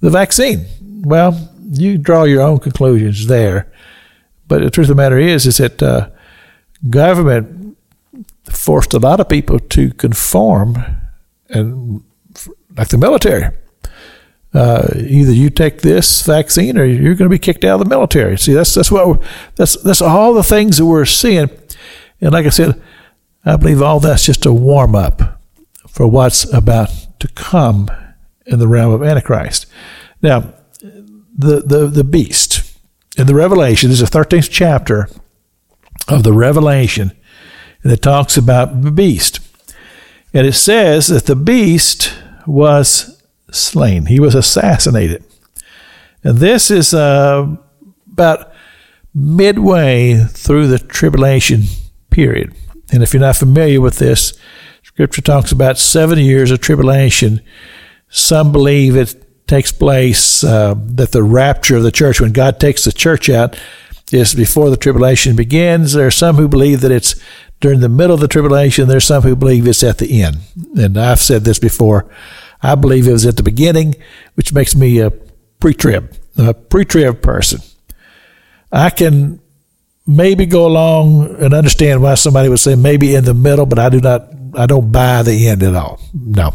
the 0.00 0.10
vaccine. 0.10 0.66
Well, 1.02 1.50
you 1.70 1.96
draw 1.96 2.24
your 2.24 2.42
own 2.42 2.58
conclusions 2.58 3.26
there, 3.26 3.72
but 4.48 4.62
the 4.62 4.70
truth 4.70 4.90
of 4.90 4.96
the 4.96 5.02
matter 5.02 5.18
is, 5.18 5.46
is 5.46 5.58
that 5.58 5.82
uh, 5.82 6.10
government 6.90 7.78
forced 8.50 8.94
a 8.94 8.98
lot 8.98 9.20
of 9.20 9.28
people 9.28 9.60
to 9.60 9.92
conform, 9.94 10.76
and 11.48 12.02
like 12.76 12.88
the 12.88 12.98
military 12.98 13.48
uh, 14.54 14.88
either 14.96 15.32
you 15.32 15.50
take 15.50 15.80
this 15.80 16.22
vaccine 16.22 16.78
or 16.78 16.84
you're 16.84 17.16
going 17.16 17.28
to 17.28 17.34
be 17.34 17.38
kicked 17.40 17.64
out 17.64 17.80
of 17.80 17.86
the 17.86 17.90
military. 17.90 18.38
See, 18.38 18.52
that's 18.52 18.72
that's 18.72 18.90
what 18.90 19.20
that's 19.56 19.80
that's 19.82 20.00
all 20.00 20.32
the 20.32 20.44
things 20.44 20.78
that 20.78 20.86
we're 20.86 21.04
seeing, 21.04 21.50
and 22.20 22.32
like 22.32 22.46
I 22.46 22.50
said, 22.50 22.80
I 23.44 23.56
believe 23.56 23.82
all 23.82 23.98
that's 23.98 24.24
just 24.24 24.46
a 24.46 24.52
warm 24.52 24.94
up 24.94 25.40
for 25.88 26.06
what's 26.06 26.50
about 26.52 26.88
to 27.18 27.28
come 27.28 27.90
in 28.46 28.60
the 28.60 28.68
realm 28.68 28.92
of 28.92 29.02
Antichrist. 29.02 29.66
Now, 30.22 30.54
the 30.80 31.60
the 31.60 31.88
the 31.88 32.04
beast 32.04 32.78
in 33.18 33.26
the 33.26 33.34
Revelation 33.34 33.90
this 33.90 34.00
is 34.00 34.08
the 34.08 34.12
thirteenth 34.12 34.50
chapter 34.50 35.08
of 36.06 36.22
the 36.22 36.32
Revelation, 36.32 37.10
and 37.82 37.92
it 37.92 38.02
talks 38.02 38.36
about 38.36 38.82
the 38.82 38.92
beast, 38.92 39.40
and 40.32 40.46
it 40.46 40.52
says 40.52 41.08
that 41.08 41.26
the 41.26 41.36
beast 41.36 42.14
was 42.46 43.13
slain. 43.54 44.06
He 44.06 44.20
was 44.20 44.34
assassinated. 44.34 45.24
And 46.22 46.38
this 46.38 46.70
is 46.70 46.94
uh, 46.94 47.56
about 48.12 48.52
midway 49.14 50.24
through 50.24 50.66
the 50.66 50.78
tribulation 50.78 51.64
period. 52.10 52.54
And 52.92 53.02
if 53.02 53.12
you're 53.12 53.20
not 53.20 53.36
familiar 53.36 53.80
with 53.80 53.98
this, 53.98 54.38
Scripture 54.82 55.22
talks 55.22 55.52
about 55.52 55.78
seven 55.78 56.18
years 56.18 56.50
of 56.50 56.60
tribulation. 56.60 57.40
Some 58.08 58.52
believe 58.52 58.96
it 58.96 59.46
takes 59.46 59.72
place 59.72 60.44
uh, 60.44 60.74
that 60.78 61.12
the 61.12 61.22
rapture 61.22 61.76
of 61.76 61.82
the 61.82 61.92
church, 61.92 62.20
when 62.20 62.32
God 62.32 62.60
takes 62.60 62.84
the 62.84 62.92
church 62.92 63.28
out, 63.28 63.58
is 64.12 64.34
before 64.34 64.70
the 64.70 64.76
tribulation 64.76 65.34
begins. 65.34 65.92
There 65.92 66.06
are 66.06 66.12
some 66.12 66.36
who 66.36 66.48
believe 66.48 66.80
that 66.82 66.92
it's 66.92 67.16
during 67.60 67.80
the 67.80 67.88
middle 67.88 68.14
of 68.14 68.20
the 68.20 68.28
tribulation. 68.28 68.88
There's 68.88 69.04
some 69.04 69.22
who 69.22 69.34
believe 69.34 69.66
it's 69.66 69.82
at 69.82 69.98
the 69.98 70.22
end. 70.22 70.38
And 70.76 70.98
I've 70.98 71.20
said 71.20 71.44
this 71.44 71.58
before. 71.58 72.08
I 72.64 72.76
believe 72.76 73.06
it 73.06 73.12
was 73.12 73.26
at 73.26 73.36
the 73.36 73.42
beginning, 73.42 73.94
which 74.36 74.54
makes 74.54 74.74
me 74.74 74.98
a 74.98 75.10
pre-trib, 75.10 76.16
a 76.38 76.54
pre-trib 76.54 77.20
person. 77.20 77.60
I 78.72 78.88
can 78.88 79.38
maybe 80.06 80.46
go 80.46 80.66
along 80.66 81.36
and 81.40 81.52
understand 81.52 82.02
why 82.02 82.14
somebody 82.14 82.48
would 82.48 82.58
say 82.58 82.74
maybe 82.74 83.14
in 83.14 83.24
the 83.24 83.34
middle, 83.34 83.66
but 83.66 83.78
I 83.78 83.90
do 83.90 84.00
not. 84.00 84.30
I 84.56 84.64
don't 84.64 84.90
buy 84.90 85.22
the 85.22 85.48
end 85.48 85.62
at 85.62 85.74
all. 85.74 86.00
No, 86.14 86.54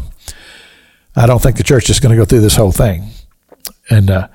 I 1.14 1.26
don't 1.26 1.40
think 1.40 1.56
the 1.56 1.62
church 1.62 1.88
is 1.90 2.00
going 2.00 2.10
to 2.10 2.20
go 2.20 2.24
through 2.24 2.40
this 2.40 2.56
whole 2.56 2.72
thing. 2.72 3.10
And 3.88 4.10
uh, 4.10 4.28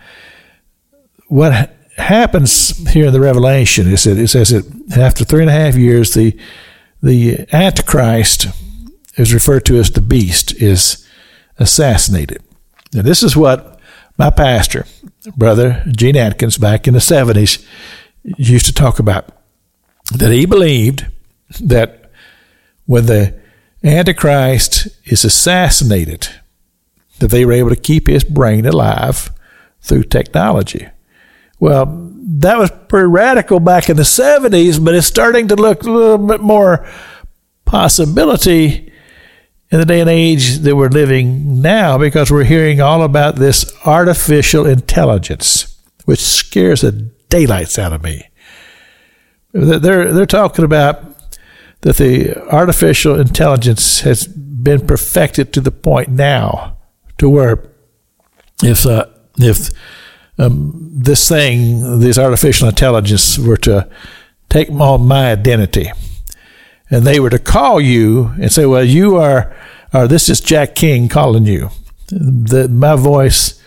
what 1.28 1.74
happens 1.98 2.90
here 2.94 3.08
in 3.08 3.14
the 3.14 3.20
Revelation 3.20 3.88
is 3.88 4.06
that 4.06 4.18
it 4.18 4.30
says 4.30 4.50
that 4.52 4.98
after 4.98 5.26
three 5.26 5.42
and 5.42 5.50
a 5.50 5.54
half 5.54 5.76
years, 5.76 6.14
the 6.14 6.40
the 7.04 7.46
Antichrist 7.52 8.48
is 9.18 9.34
referred 9.34 9.66
to 9.66 9.78
as 9.78 9.92
the 9.92 10.02
beast 10.02 10.54
is 10.54 11.05
assassinated. 11.58 12.42
Now, 12.94 13.02
this 13.02 13.24
is 13.24 13.36
what 13.36 13.80
my 14.18 14.30
pastor, 14.30 14.86
brother 15.36 15.84
Gene 15.88 16.18
Atkins, 16.18 16.58
back 16.58 16.88
in 16.88 16.94
the 16.94 17.00
70s, 17.00 17.66
used 18.24 18.66
to 18.66 18.74
talk 18.74 19.00
about. 19.00 19.30
That 20.16 20.32
he 20.32 20.46
believed 20.46 21.06
that 21.62 22.12
when 22.86 23.08
the 23.08 23.40
Antichrist 23.84 24.88
is 25.06 25.26
assassinated, 25.26 26.30
that 27.20 27.32
they 27.32 27.46
were 27.46 27.54
able 27.54 27.70
to 27.70 27.76
keep 27.76 28.08
his 28.08 28.24
brain 28.24 28.66
alive 28.66 29.32
through 29.82 30.04
technology. 30.04 30.88
Well, 31.60 31.86
that 32.38 32.58
was 32.58 32.72
pretty 32.88 33.08
radical 33.08 33.60
back 33.60 33.90
in 33.90 33.98
the 33.98 34.04
70s, 34.04 34.84
but 34.84 34.96
it's 34.96 35.08
starting 35.08 35.48
to 35.50 35.56
look 35.56 35.84
a 35.84 35.92
little 35.92 36.18
bit 36.18 36.42
more 36.42 36.88
possibility 37.66 38.92
in 39.76 39.82
the 39.82 39.86
day 39.86 40.00
and 40.00 40.10
age 40.10 40.60
that 40.60 40.74
we're 40.74 40.88
living 40.88 41.62
now 41.62 41.98
because 41.98 42.32
we're 42.32 42.46
hearing 42.46 42.80
all 42.80 43.04
about 43.04 43.36
this 43.36 43.74
artificial 43.86 44.66
intelligence, 44.66 45.78
which 46.06 46.22
scares 46.22 46.80
the 46.80 46.94
daylights 47.28 47.78
out 47.78 47.92
of 47.92 48.02
me. 48.02 48.26
They're, 49.52 50.14
they're 50.14 50.26
talking 50.26 50.64
about 50.64 51.04
that 51.82 51.98
the 51.98 52.42
artificial 52.48 53.20
intelligence 53.20 54.00
has 54.02 54.26
been 54.28 54.88
perfected 54.88 55.52
to 55.54 55.60
the 55.60 55.72
point 55.72 56.08
now 56.08 56.78
to 57.18 57.30
where 57.30 57.70
if, 58.64 58.86
uh, 58.86 59.08
if 59.40 59.72
um, 60.38 60.90
this 60.94 61.28
thing, 61.28 62.00
this 62.00 62.18
artificial 62.18 62.70
intelligence, 62.70 63.38
were 63.38 63.58
to 63.58 63.90
take 64.50 64.70
on 64.70 65.06
my 65.06 65.34
identity, 65.34 65.92
and 66.90 67.06
they 67.06 67.20
were 67.20 67.30
to 67.30 67.40
call 67.40 67.82
you 67.82 68.32
and 68.40 68.52
say, 68.52 68.66
"Well, 68.66 68.84
you 68.84 69.18
are, 69.18 69.56
or 69.94 70.08
this 70.08 70.30
is 70.30 70.40
Jack 70.40 70.76
King 70.76 71.08
calling 71.08 71.46
you," 71.46 71.70
that 72.10 72.70
my 72.70 72.96
voice 72.96 73.60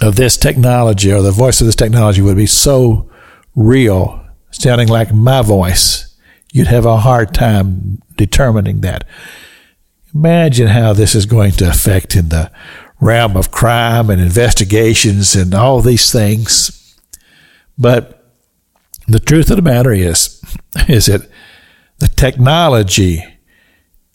of 0.00 0.16
this 0.16 0.36
technology 0.36 1.12
or 1.12 1.22
the 1.22 1.30
voice 1.30 1.60
of 1.60 1.66
this 1.66 1.76
technology 1.76 2.22
would 2.22 2.36
be 2.36 2.46
so 2.46 3.10
real, 3.54 4.24
sounding 4.50 4.88
like 4.88 5.12
my 5.12 5.42
voice, 5.42 6.16
you'd 6.52 6.68
have 6.68 6.86
a 6.86 6.98
hard 6.98 7.34
time 7.34 8.00
determining 8.16 8.80
that. 8.80 9.04
Imagine 10.14 10.68
how 10.68 10.92
this 10.92 11.14
is 11.14 11.26
going 11.26 11.52
to 11.52 11.68
affect 11.68 12.16
in 12.16 12.28
the 12.28 12.50
realm 13.00 13.36
of 13.36 13.50
crime 13.50 14.10
and 14.10 14.20
investigations 14.20 15.34
and 15.34 15.54
all 15.54 15.80
these 15.80 16.10
things. 16.12 16.96
But 17.76 18.24
the 19.06 19.20
truth 19.20 19.50
of 19.50 19.56
the 19.56 19.62
matter 19.62 19.92
is, 19.92 20.42
is 20.88 21.06
that 21.06 21.28
the 21.98 22.08
technology 22.08 23.24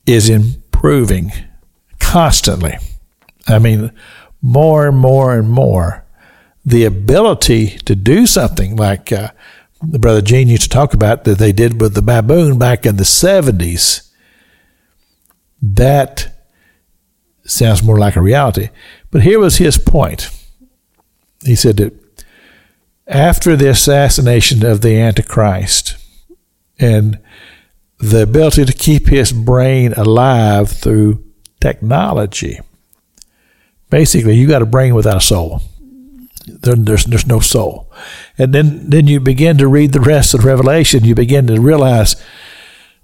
is 0.06 0.30
improving 0.30 1.32
constantly. 2.00 2.78
I 3.48 3.60
mean, 3.60 3.92
more 4.42 4.88
and 4.88 4.98
more 4.98 5.38
and 5.38 5.50
more. 5.50 6.06
The 6.66 6.86
ability 6.86 7.78
to 7.80 7.96
do 7.96 8.26
something 8.26 8.76
like 8.76 9.12
uh, 9.12 9.32
the 9.82 10.00
brother 10.00 10.22
Gene 10.22 10.48
used 10.48 10.64
to 10.64 10.70
talk 10.70 10.94
about 10.94 11.26
that 11.26 11.38
they 11.38 11.52
did 11.52 11.82
with 11.82 11.94
the 11.94 12.02
baboon 12.02 12.58
back 12.58 12.86
in 12.86 12.96
the 12.96 13.04
70s, 13.04 14.10
that 15.62 16.30
sounds 17.46 17.84
more 17.84 17.98
like 17.98 18.16
a 18.16 18.22
reality. 18.22 18.70
But 19.12 19.24
here 19.24 19.40
was 19.40 19.58
his 19.58 19.78
point. 19.78 20.30
He 21.44 21.56
said 21.56 21.78
that 21.78 21.94
after 23.08 23.56
the 23.56 23.70
assassination 23.70 24.66
of 24.66 24.82
the 24.82 24.98
Antichrist 24.98 25.98
and 26.80 27.20
the 28.10 28.24
ability 28.24 28.66
to 28.66 28.74
keep 28.74 29.08
his 29.08 29.32
brain 29.32 29.94
alive 29.94 30.70
through 30.70 31.24
technology, 31.62 32.60
basically, 33.90 34.36
you 34.36 34.48
got 34.48 34.62
a 34.62 34.66
brain 34.66 34.94
without 34.94 35.18
a 35.18 35.22
soul. 35.22 35.62
There, 36.46 36.76
there's 36.76 37.06
there's 37.06 37.26
no 37.26 37.40
soul, 37.40 37.90
and 38.38 38.54
then 38.54 38.90
then 38.90 39.08
you 39.08 39.22
begin 39.22 39.58
to 39.60 39.68
read 39.68 39.94
the 39.94 40.02
rest 40.02 40.34
of 40.34 40.44
Revelation. 40.44 41.06
You 41.06 41.16
begin 41.16 41.48
to 41.48 41.62
realize 41.62 42.22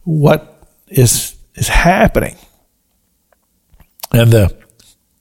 what 0.03 0.67
is 0.89 1.37
is 1.55 1.69
happening, 1.69 2.35
and 4.11 4.31
the 4.31 4.57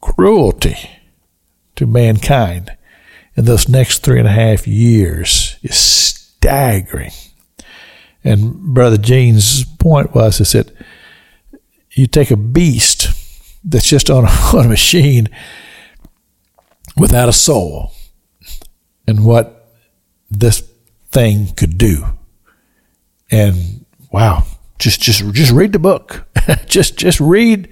cruelty 0.00 0.76
to 1.76 1.86
mankind 1.86 2.76
in 3.36 3.44
those 3.44 3.68
next 3.68 4.02
three 4.02 4.18
and 4.18 4.26
a 4.26 4.32
half 4.32 4.66
years 4.66 5.56
is 5.62 5.76
staggering. 5.76 7.12
And 8.24 8.74
Brother 8.74 8.98
Gene's 8.98 9.64
point 9.64 10.14
was 10.14 10.40
is 10.40 10.52
that 10.52 10.72
you 11.92 12.06
take 12.06 12.30
a 12.30 12.36
beast 12.36 13.08
that's 13.64 13.88
just 13.88 14.10
on 14.10 14.24
a, 14.24 14.28
on 14.56 14.66
a 14.66 14.68
machine 14.68 15.28
without 16.96 17.28
a 17.28 17.32
soul 17.32 17.92
and 19.06 19.24
what 19.24 19.74
this 20.30 20.62
thing 21.10 21.48
could 21.54 21.78
do. 21.78 22.04
And 23.30 23.84
wow, 24.12 24.44
just 24.78 25.00
just 25.00 25.24
just 25.32 25.52
read 25.52 25.72
the 25.72 25.78
book. 25.78 26.26
just 26.66 26.96
just 26.96 27.20
read 27.20 27.68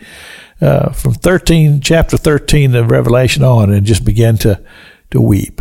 uh, 0.60 0.90
from 0.92 1.14
thirteen 1.14 1.80
chapter 1.80 2.16
thirteen 2.16 2.74
of 2.74 2.90
Revelation 2.90 3.42
on, 3.42 3.72
and 3.72 3.86
just 3.86 4.04
begin 4.04 4.36
to 4.38 4.62
to 5.10 5.20
weep 5.20 5.60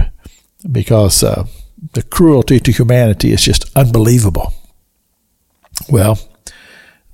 because 0.69 1.24
uh, 1.24 1.45
the 1.93 2.04
cruelty 2.04 2.60
to 2.60 2.71
humanity 2.71 3.32
is 3.32 3.43
just 3.43 3.65
unbelievable. 3.76 4.54
Well, 5.89 6.19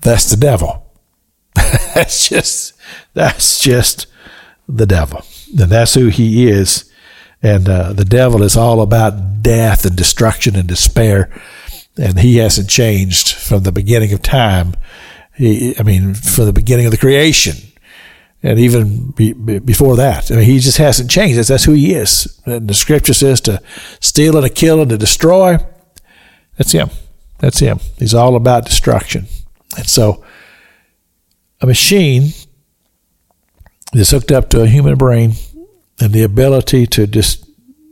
that's 0.02 0.30
the 0.30 0.38
devil. 0.38 0.88
that's 1.56 2.30
just 2.30 2.74
that's 3.14 3.60
just 3.60 4.08
the 4.68 4.86
devil, 4.86 5.24
and 5.50 5.70
that's 5.70 5.94
who 5.94 6.08
he 6.08 6.48
is. 6.48 6.92
And 7.44 7.68
uh, 7.68 7.94
the 7.94 8.06
devil 8.06 8.44
is 8.44 8.56
all 8.56 8.82
about 8.82 9.42
death 9.42 9.86
and 9.86 9.96
destruction 9.96 10.56
and 10.56 10.68
despair. 10.68 11.30
And 11.98 12.20
he 12.20 12.38
hasn't 12.38 12.70
changed 12.70 13.34
from 13.34 13.64
the 13.64 13.72
beginning 13.72 14.14
of 14.14 14.22
time. 14.22 14.76
He, 15.36 15.76
I 15.78 15.84
mean, 15.84 16.14
from 16.14 16.46
the 16.46 16.54
beginning 16.54 16.86
of 16.86 16.92
the 16.92 16.98
creation. 16.98 17.56
And 18.44 18.60
even 18.60 19.12
be, 19.12 19.34
be, 19.34 19.60
before 19.60 19.96
that, 19.98 20.32
I 20.32 20.36
mean, 20.36 20.46
he 20.46 20.60
just 20.60 20.80
hasn't 20.80 21.12
changed. 21.12 21.38
That's, 21.38 21.50
that's 21.50 21.64
who 21.64 21.74
he 21.74 21.94
is. 21.94 22.42
And 22.46 22.68
the 22.68 22.74
scripture 22.74 23.14
says 23.14 23.40
to 23.42 23.62
steal 24.00 24.36
and 24.36 24.48
to 24.48 24.52
kill 24.52 24.82
and 24.82 24.90
to 24.90 24.98
destroy. 24.98 25.58
That's 26.58 26.72
him. 26.72 26.90
That's 27.42 27.60
him. 27.60 27.80
He's 27.98 28.14
all 28.14 28.36
about 28.36 28.66
destruction. 28.66 29.26
And 29.76 29.88
so, 29.88 30.24
a 31.60 31.66
machine 31.66 32.34
is 33.94 34.12
hooked 34.12 34.32
up 34.32 34.50
to 34.52 34.62
a 34.62 34.68
human 34.68 34.96
brain 34.96 35.34
and 36.00 36.14
the 36.14 36.24
ability 36.24 36.86
to 36.88 37.08
just 37.08 37.46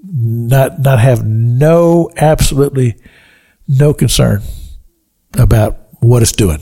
not 0.04 0.80
not 0.80 1.00
have 1.00 1.26
no 1.26 2.10
absolutely 2.16 2.96
no 3.68 3.94
concern 3.94 4.44
about 5.38 5.80
what 6.00 6.22
it's 6.22 6.32
doing. 6.32 6.60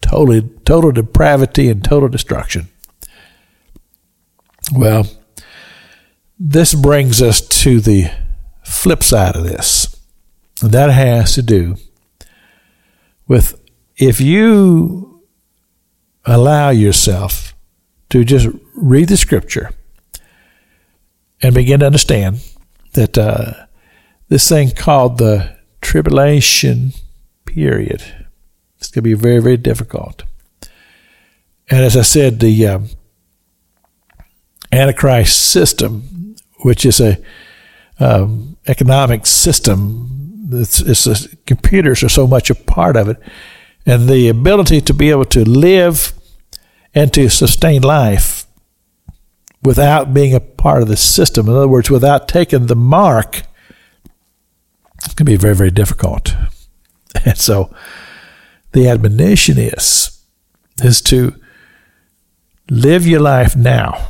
Totally 0.00 0.42
total 0.64 0.92
depravity 0.92 1.68
and 1.68 1.82
total 1.82 2.08
destruction. 2.08 2.68
Well, 4.72 5.06
this 6.38 6.74
brings 6.74 7.20
us 7.20 7.40
to 7.40 7.80
the 7.80 8.10
flip 8.64 9.02
side 9.02 9.34
of 9.34 9.44
this. 9.44 9.96
That 10.62 10.90
has 10.90 11.34
to 11.34 11.42
do 11.42 11.76
with 13.26 13.60
if 13.96 14.20
you 14.20 15.22
allow 16.24 16.70
yourself 16.70 17.54
to 18.10 18.24
just 18.24 18.48
read 18.74 19.08
the 19.08 19.16
scripture 19.16 19.70
and 21.42 21.54
begin 21.54 21.80
to 21.80 21.86
understand 21.86 22.40
that 22.94 23.18
uh, 23.18 23.66
this 24.28 24.48
thing 24.48 24.70
called 24.70 25.18
the 25.18 25.56
tribulation 25.80 26.92
period 27.44 28.00
is 28.80 28.88
going 28.88 29.02
to 29.02 29.02
be 29.02 29.14
very, 29.14 29.40
very 29.40 29.56
difficult. 29.56 30.24
And 31.68 31.80
as 31.84 31.96
I 31.96 32.02
said, 32.02 32.40
the 32.40 32.66
um, 32.66 32.88
Antichrist 34.72 35.50
system, 35.50 36.36
which 36.62 36.84
is 36.84 37.00
a 37.00 37.18
um, 37.98 38.56
economic 38.66 39.26
system, 39.26 40.23
it's, 40.60 40.80
it's 40.80 41.06
a, 41.06 41.36
computers 41.46 42.02
are 42.02 42.08
so 42.08 42.26
much 42.26 42.50
a 42.50 42.54
part 42.54 42.96
of 42.96 43.08
it, 43.08 43.18
and 43.86 44.08
the 44.08 44.28
ability 44.28 44.80
to 44.82 44.94
be 44.94 45.10
able 45.10 45.26
to 45.26 45.48
live 45.48 46.12
and 46.94 47.12
to 47.12 47.28
sustain 47.28 47.82
life 47.82 48.46
without 49.62 50.14
being 50.14 50.34
a 50.34 50.40
part 50.40 50.82
of 50.82 50.88
the 50.88 50.96
system. 50.96 51.48
In 51.48 51.54
other 51.54 51.68
words, 51.68 51.90
without 51.90 52.28
taking 52.28 52.66
the 52.66 52.76
mark, 52.76 53.42
going 55.14 55.26
to 55.26 55.32
be 55.32 55.36
very, 55.36 55.54
very 55.54 55.70
difficult. 55.70 56.34
And 57.24 57.38
so 57.38 57.72
the 58.72 58.88
admonition 58.88 59.56
is, 59.56 60.20
is 60.82 61.00
to 61.02 61.40
live 62.68 63.06
your 63.06 63.20
life 63.20 63.54
now 63.54 64.08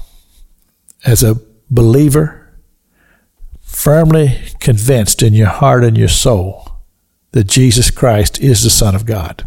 as 1.04 1.22
a 1.22 1.36
believer, 1.70 2.43
firmly 3.74 4.38
convinced 4.60 5.22
in 5.22 5.34
your 5.34 5.48
heart 5.48 5.84
and 5.84 5.96
your 5.96 6.08
soul 6.08 6.72
that 7.32 7.44
Jesus 7.44 7.90
Christ 7.90 8.40
is 8.40 8.62
the 8.62 8.70
Son 8.70 8.94
of 8.94 9.06
God. 9.06 9.46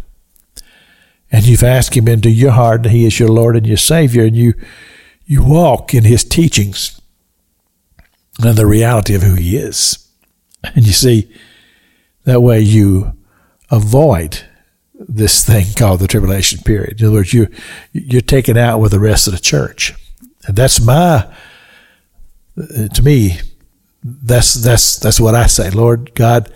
And 1.30 1.46
you've 1.46 1.62
asked 1.62 1.96
Him 1.96 2.08
into 2.08 2.30
your 2.30 2.52
heart 2.52 2.82
that 2.82 2.92
He 2.92 3.04
is 3.04 3.18
your 3.18 3.28
Lord 3.28 3.56
and 3.56 3.66
your 3.66 3.76
Savior, 3.76 4.24
and 4.24 4.36
you 4.36 4.54
you 5.28 5.44
walk 5.44 5.92
in 5.92 6.04
his 6.04 6.24
teachings 6.24 6.98
and 8.42 8.56
the 8.56 8.66
reality 8.66 9.14
of 9.14 9.22
who 9.22 9.34
he 9.34 9.58
is. 9.58 10.08
And 10.64 10.86
you 10.86 10.92
see, 10.92 11.30
that 12.24 12.40
way 12.40 12.60
you 12.60 13.12
avoid 13.70 14.40
this 14.94 15.44
thing 15.44 15.66
called 15.76 16.00
the 16.00 16.08
tribulation 16.08 16.62
period. 16.62 17.00
In 17.00 17.08
other 17.08 17.16
words, 17.16 17.34
you, 17.34 17.48
you're 17.92 18.22
taken 18.22 18.56
out 18.56 18.80
with 18.80 18.92
the 18.92 18.98
rest 18.98 19.26
of 19.26 19.34
the 19.34 19.38
church. 19.38 19.92
And 20.46 20.56
that's 20.56 20.80
my, 20.80 21.30
uh, 22.56 22.88
to 22.88 23.02
me, 23.02 23.38
that's, 24.02 24.54
that's, 24.54 24.98
that's 24.98 25.20
what 25.20 25.34
I 25.34 25.46
say. 25.46 25.70
Lord 25.70 26.14
God, 26.14 26.52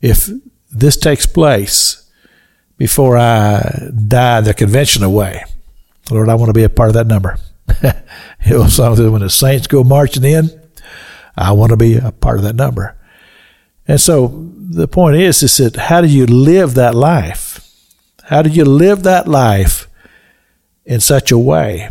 if 0.00 0.28
this 0.70 0.96
takes 0.96 1.26
place 1.26 2.10
before 2.76 3.16
I 3.16 3.90
die 4.06 4.40
the 4.40 4.54
conventional 4.54 5.12
way, 5.12 5.44
Lord, 6.10 6.28
I 6.28 6.34
want 6.34 6.50
to 6.50 6.54
be 6.54 6.64
a 6.64 6.68
part 6.68 6.88
of 6.88 6.94
that 6.94 7.06
number. 7.06 7.38
it 7.66 8.56
was 8.56 8.74
something 8.74 9.10
when 9.10 9.22
the 9.22 9.30
saints 9.30 9.66
go 9.66 9.82
marching 9.82 10.24
in, 10.24 10.50
I 11.36 11.52
want 11.52 11.70
to 11.70 11.76
be 11.76 11.96
a 11.96 12.12
part 12.12 12.38
of 12.38 12.44
that 12.44 12.54
number. 12.54 12.96
And 13.88 14.00
so 14.00 14.50
the 14.56 14.88
point 14.88 15.16
is, 15.16 15.42
is 15.42 15.56
that 15.58 15.76
how 15.76 16.00
do 16.00 16.08
you 16.08 16.26
live 16.26 16.74
that 16.74 16.94
life? 16.94 17.60
How 18.24 18.42
do 18.42 18.50
you 18.50 18.64
live 18.64 19.02
that 19.02 19.28
life 19.28 19.88
in 20.84 21.00
such 21.00 21.30
a 21.30 21.38
way 21.38 21.88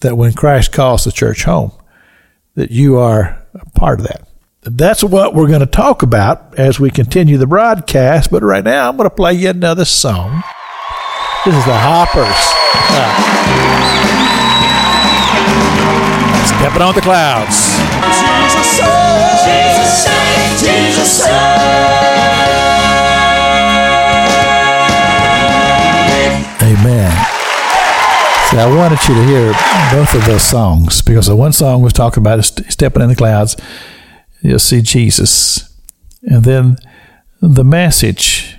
that 0.00 0.16
when 0.16 0.32
Christ 0.32 0.72
calls 0.72 1.04
the 1.04 1.12
church 1.12 1.44
home, 1.44 1.72
that 2.54 2.70
you 2.70 2.96
are 2.96 3.39
part 3.80 3.98
of 3.98 4.06
that? 4.06 4.28
That's 4.62 5.02
what 5.02 5.34
we're 5.34 5.48
going 5.48 5.60
to 5.60 5.66
talk 5.66 6.02
about 6.02 6.58
as 6.58 6.78
we 6.78 6.90
continue 6.90 7.38
the 7.38 7.46
broadcast. 7.46 8.30
But 8.30 8.42
right 8.42 8.62
now, 8.62 8.90
I'm 8.90 8.96
going 8.98 9.08
to 9.08 9.14
play 9.14 9.32
you 9.32 9.48
another 9.48 9.86
song. 9.86 10.42
This 11.46 11.56
is 11.56 11.64
the 11.64 11.72
Hoppers. 11.72 12.28
Uh, 12.92 13.08
Stepping 16.60 16.82
on 16.82 16.94
the 16.94 17.00
clouds. 17.00 17.78
Jesus 18.20 18.80
Jesus 19.40 20.04
Jesus 20.60 21.26
Amen. 26.62 27.39
See, 28.50 28.58
I 28.58 28.76
wanted 28.76 28.98
you 29.06 29.14
to 29.14 29.24
hear 29.26 29.52
both 29.92 30.12
of 30.12 30.24
those 30.24 30.42
songs 30.42 31.02
because 31.02 31.28
the 31.28 31.36
one 31.36 31.52
song 31.52 31.82
was 31.82 31.92
talking 31.92 32.20
about 32.20 32.44
stepping 32.44 33.00
in 33.00 33.08
the 33.08 33.14
clouds. 33.14 33.56
You'll 34.42 34.58
see 34.58 34.82
Jesus. 34.82 35.72
And 36.22 36.42
then 36.42 36.76
the 37.40 37.62
message 37.62 38.56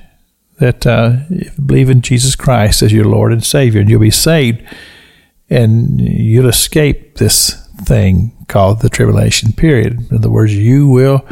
that 0.60 0.88
uh, 0.88 1.18
believe 1.66 1.90
in 1.90 2.02
Jesus 2.02 2.38
Christ 2.38 2.82
as 2.82 2.94
your 2.94 3.04
Lord 3.04 3.34
and 3.34 3.44
Savior, 3.44 3.82
and 3.82 3.90
you'll 3.90 4.00
be 4.00 4.12
saved, 4.12 4.64
and 5.50 6.00
you'll 6.00 6.48
escape 6.48 7.18
this 7.18 7.68
thing 7.84 8.32
called 8.48 8.80
the 8.80 8.90
tribulation 8.90 9.52
period. 9.52 10.10
In 10.10 10.20
other 10.20 10.30
words, 10.30 10.56
you 10.56 10.88
will 10.88 11.28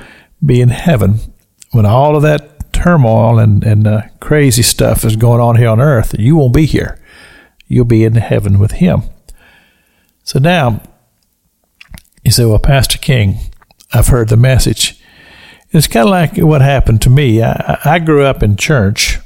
be 0.46 0.60
in 0.60 0.68
heaven 0.68 1.20
when 1.72 1.86
all 1.86 2.18
of 2.18 2.24
that 2.24 2.74
turmoil 2.74 3.40
and, 3.40 3.64
and 3.64 3.88
uh, 3.88 4.02
crazy 4.20 4.64
stuff 4.64 5.06
is 5.06 5.16
going 5.16 5.40
on 5.40 5.56
here 5.56 5.70
on 5.70 5.80
earth, 5.80 6.14
you 6.20 6.36
won't 6.36 6.54
be 6.54 6.66
here. 6.66 6.99
You'll 7.70 7.86
be 7.86 8.04
in 8.04 8.16
heaven 8.16 8.60
with 8.60 8.72
him. 8.72 9.04
So 10.24 10.40
now, 10.40 10.82
you 12.24 12.32
say, 12.32 12.44
well, 12.46 12.60
Pastor 12.60 12.98
King, 12.98 13.38
I've 13.94 14.08
heard 14.08 14.28
the 14.28 14.36
message. 14.36 15.02
It's 15.70 15.88
kind 15.88 16.08
of 16.08 16.12
like 16.12 16.36
what 16.38 16.62
happened 16.62 17.02
to 17.04 17.10
me. 17.10 17.42
I, 17.42 17.80
I 17.86 18.00
grew 18.00 18.26
up 18.26 18.44
in 18.44 18.58
church 18.58 19.20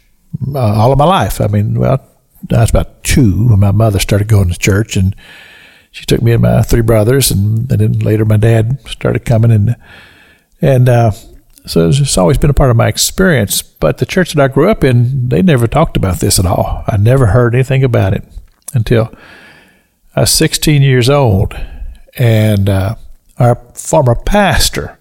uh, 0.54 0.60
all 0.60 0.92
of 0.92 0.98
my 0.98 1.06
life. 1.06 1.42
I 1.42 1.48
mean, 1.48 1.80
well, 1.80 2.06
I 2.52 2.60
was 2.60 2.70
about 2.70 3.04
two 3.04 3.48
when 3.48 3.60
my 3.60 3.72
mother 3.72 4.00
started 4.00 4.28
going 4.28 4.50
to 4.50 4.60
church, 4.60 4.98
and 4.98 5.16
she 5.92 6.06
took 6.06 6.22
me 6.22 6.34
and 6.34 6.42
my 6.42 6.62
three 6.62 6.82
brothers, 6.82 7.32
and, 7.32 7.72
and 7.72 7.80
then 7.80 8.00
later 8.00 8.26
my 8.26 8.38
dad 8.38 8.80
started 8.88 9.26
coming, 9.26 9.52
and 9.52 9.76
and 10.62 10.90
uh, 10.90 11.12
so 11.66 11.90
it's 11.90 12.18
always 12.18 12.38
been 12.38 12.50
a 12.50 12.54
part 12.54 12.72
of 12.72 12.78
my 12.78 12.88
experience. 12.88 13.62
But 13.62 13.98
the 13.98 14.06
church 14.06 14.34
that 14.34 14.44
I 14.44 14.48
grew 14.48 14.70
up 14.70 14.84
in, 14.84 15.30
they 15.30 15.42
never 15.42 15.68
talked 15.68 15.98
about 15.98 16.20
this 16.20 16.40
at 16.40 16.46
all. 16.46 16.84
I 16.88 16.98
never 16.98 17.28
heard 17.28 17.56
anything 17.56 17.84
about 17.84 18.14
it 18.14 18.24
until 18.74 19.14
I 20.16 20.22
was 20.22 20.32
16 20.32 20.82
years 20.82 21.10
old, 21.10 21.56
and 22.18 22.70
uh, 22.70 22.96
our 23.38 23.56
former 23.76 24.16
pastor 24.16 25.00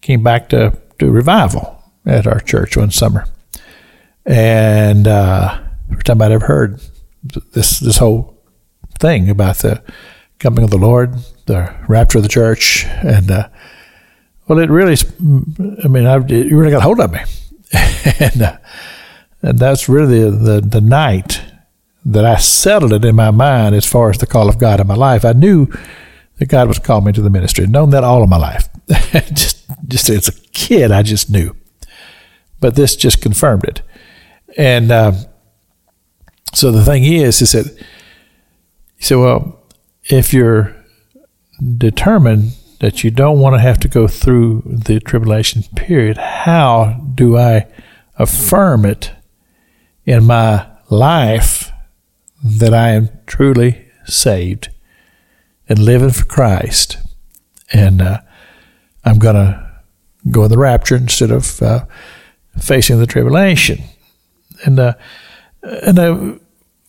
came 0.00 0.22
back 0.22 0.48
to 0.50 0.78
do 0.98 1.10
revival 1.10 1.82
at 2.04 2.26
our 2.26 2.40
church 2.40 2.76
one 2.76 2.90
summer, 2.90 3.26
and 4.24 5.06
uh, 5.06 5.62
first 5.90 6.06
time 6.06 6.22
I'd 6.22 6.32
ever 6.32 6.46
heard 6.46 6.80
this 7.52 7.80
this 7.80 7.98
whole 7.98 8.42
thing 8.98 9.28
about 9.28 9.58
the 9.58 9.82
coming 10.38 10.64
of 10.64 10.70
the 10.70 10.78
Lord, 10.78 11.14
the 11.46 11.74
rapture 11.88 12.18
of 12.18 12.22
the 12.22 12.28
church, 12.28 12.84
and 12.86 13.30
uh, 13.30 13.48
well, 14.48 14.58
it 14.58 14.70
really, 14.70 14.96
I 15.84 15.88
mean, 15.88 16.06
I, 16.06 16.16
it 16.16 16.52
really 16.52 16.70
got 16.70 16.82
hold 16.82 17.00
of 17.00 17.12
me, 17.12 17.20
and 18.20 18.42
uh, 18.42 18.58
and 19.42 19.58
that's 19.58 19.88
really 19.88 20.24
the, 20.24 20.30
the 20.30 20.60
the 20.60 20.80
night 20.80 21.42
that 22.04 22.24
I 22.24 22.36
settled 22.36 22.92
it 22.92 23.04
in 23.04 23.16
my 23.16 23.30
mind 23.30 23.74
as 23.74 23.84
far 23.84 24.10
as 24.10 24.18
the 24.18 24.26
call 24.26 24.48
of 24.48 24.58
God 24.58 24.80
in 24.80 24.86
my 24.86 24.94
life. 24.94 25.24
I 25.24 25.32
knew 25.32 25.66
that 26.38 26.46
God 26.46 26.68
was 26.68 26.78
calling 26.78 27.04
me 27.04 27.12
to 27.12 27.22
the 27.22 27.30
ministry. 27.30 27.64
I'd 27.64 27.70
known 27.70 27.90
that 27.90 28.04
all 28.04 28.22
of 28.22 28.28
my 28.28 28.36
life. 28.36 28.68
just 29.32 29.64
just 29.88 30.08
as 30.08 30.28
a 30.28 30.32
kid, 30.52 30.92
I 30.92 31.02
just 31.02 31.30
knew, 31.30 31.56
but 32.60 32.76
this 32.76 32.96
just 32.96 33.20
confirmed 33.22 33.64
it, 33.64 33.82
and. 34.56 34.90
Uh, 34.90 35.12
so 36.56 36.72
the 36.72 36.84
thing 36.84 37.04
is, 37.04 37.42
is 37.42 37.52
that 37.52 37.66
you 37.66 37.84
say, 39.00 39.16
well, 39.16 39.60
if 40.04 40.32
you're 40.32 40.74
determined 41.76 42.52
that 42.80 43.02
you 43.02 43.10
don't 43.10 43.40
want 43.40 43.54
to 43.54 43.60
have 43.60 43.78
to 43.80 43.88
go 43.88 44.06
through 44.06 44.62
the 44.66 45.00
tribulation 45.00 45.62
period, 45.74 46.18
how 46.18 47.00
do 47.14 47.36
I 47.36 47.66
affirm 48.16 48.84
it 48.84 49.12
in 50.04 50.24
my 50.24 50.66
life 50.90 51.70
that 52.44 52.74
I 52.74 52.90
am 52.90 53.08
truly 53.26 53.86
saved 54.04 54.68
and 55.68 55.78
living 55.78 56.10
for 56.10 56.24
Christ? 56.24 56.98
And 57.72 58.02
uh, 58.02 58.20
I'm 59.04 59.18
going 59.18 59.36
to 59.36 59.80
go 60.30 60.44
in 60.44 60.50
the 60.50 60.58
rapture 60.58 60.96
instead 60.96 61.30
of 61.30 61.62
uh, 61.62 61.86
facing 62.58 62.98
the 62.98 63.06
tribulation. 63.06 63.82
And 64.64 64.78
uh, 64.78 64.94
and 65.62 65.98
uh, 65.98 66.34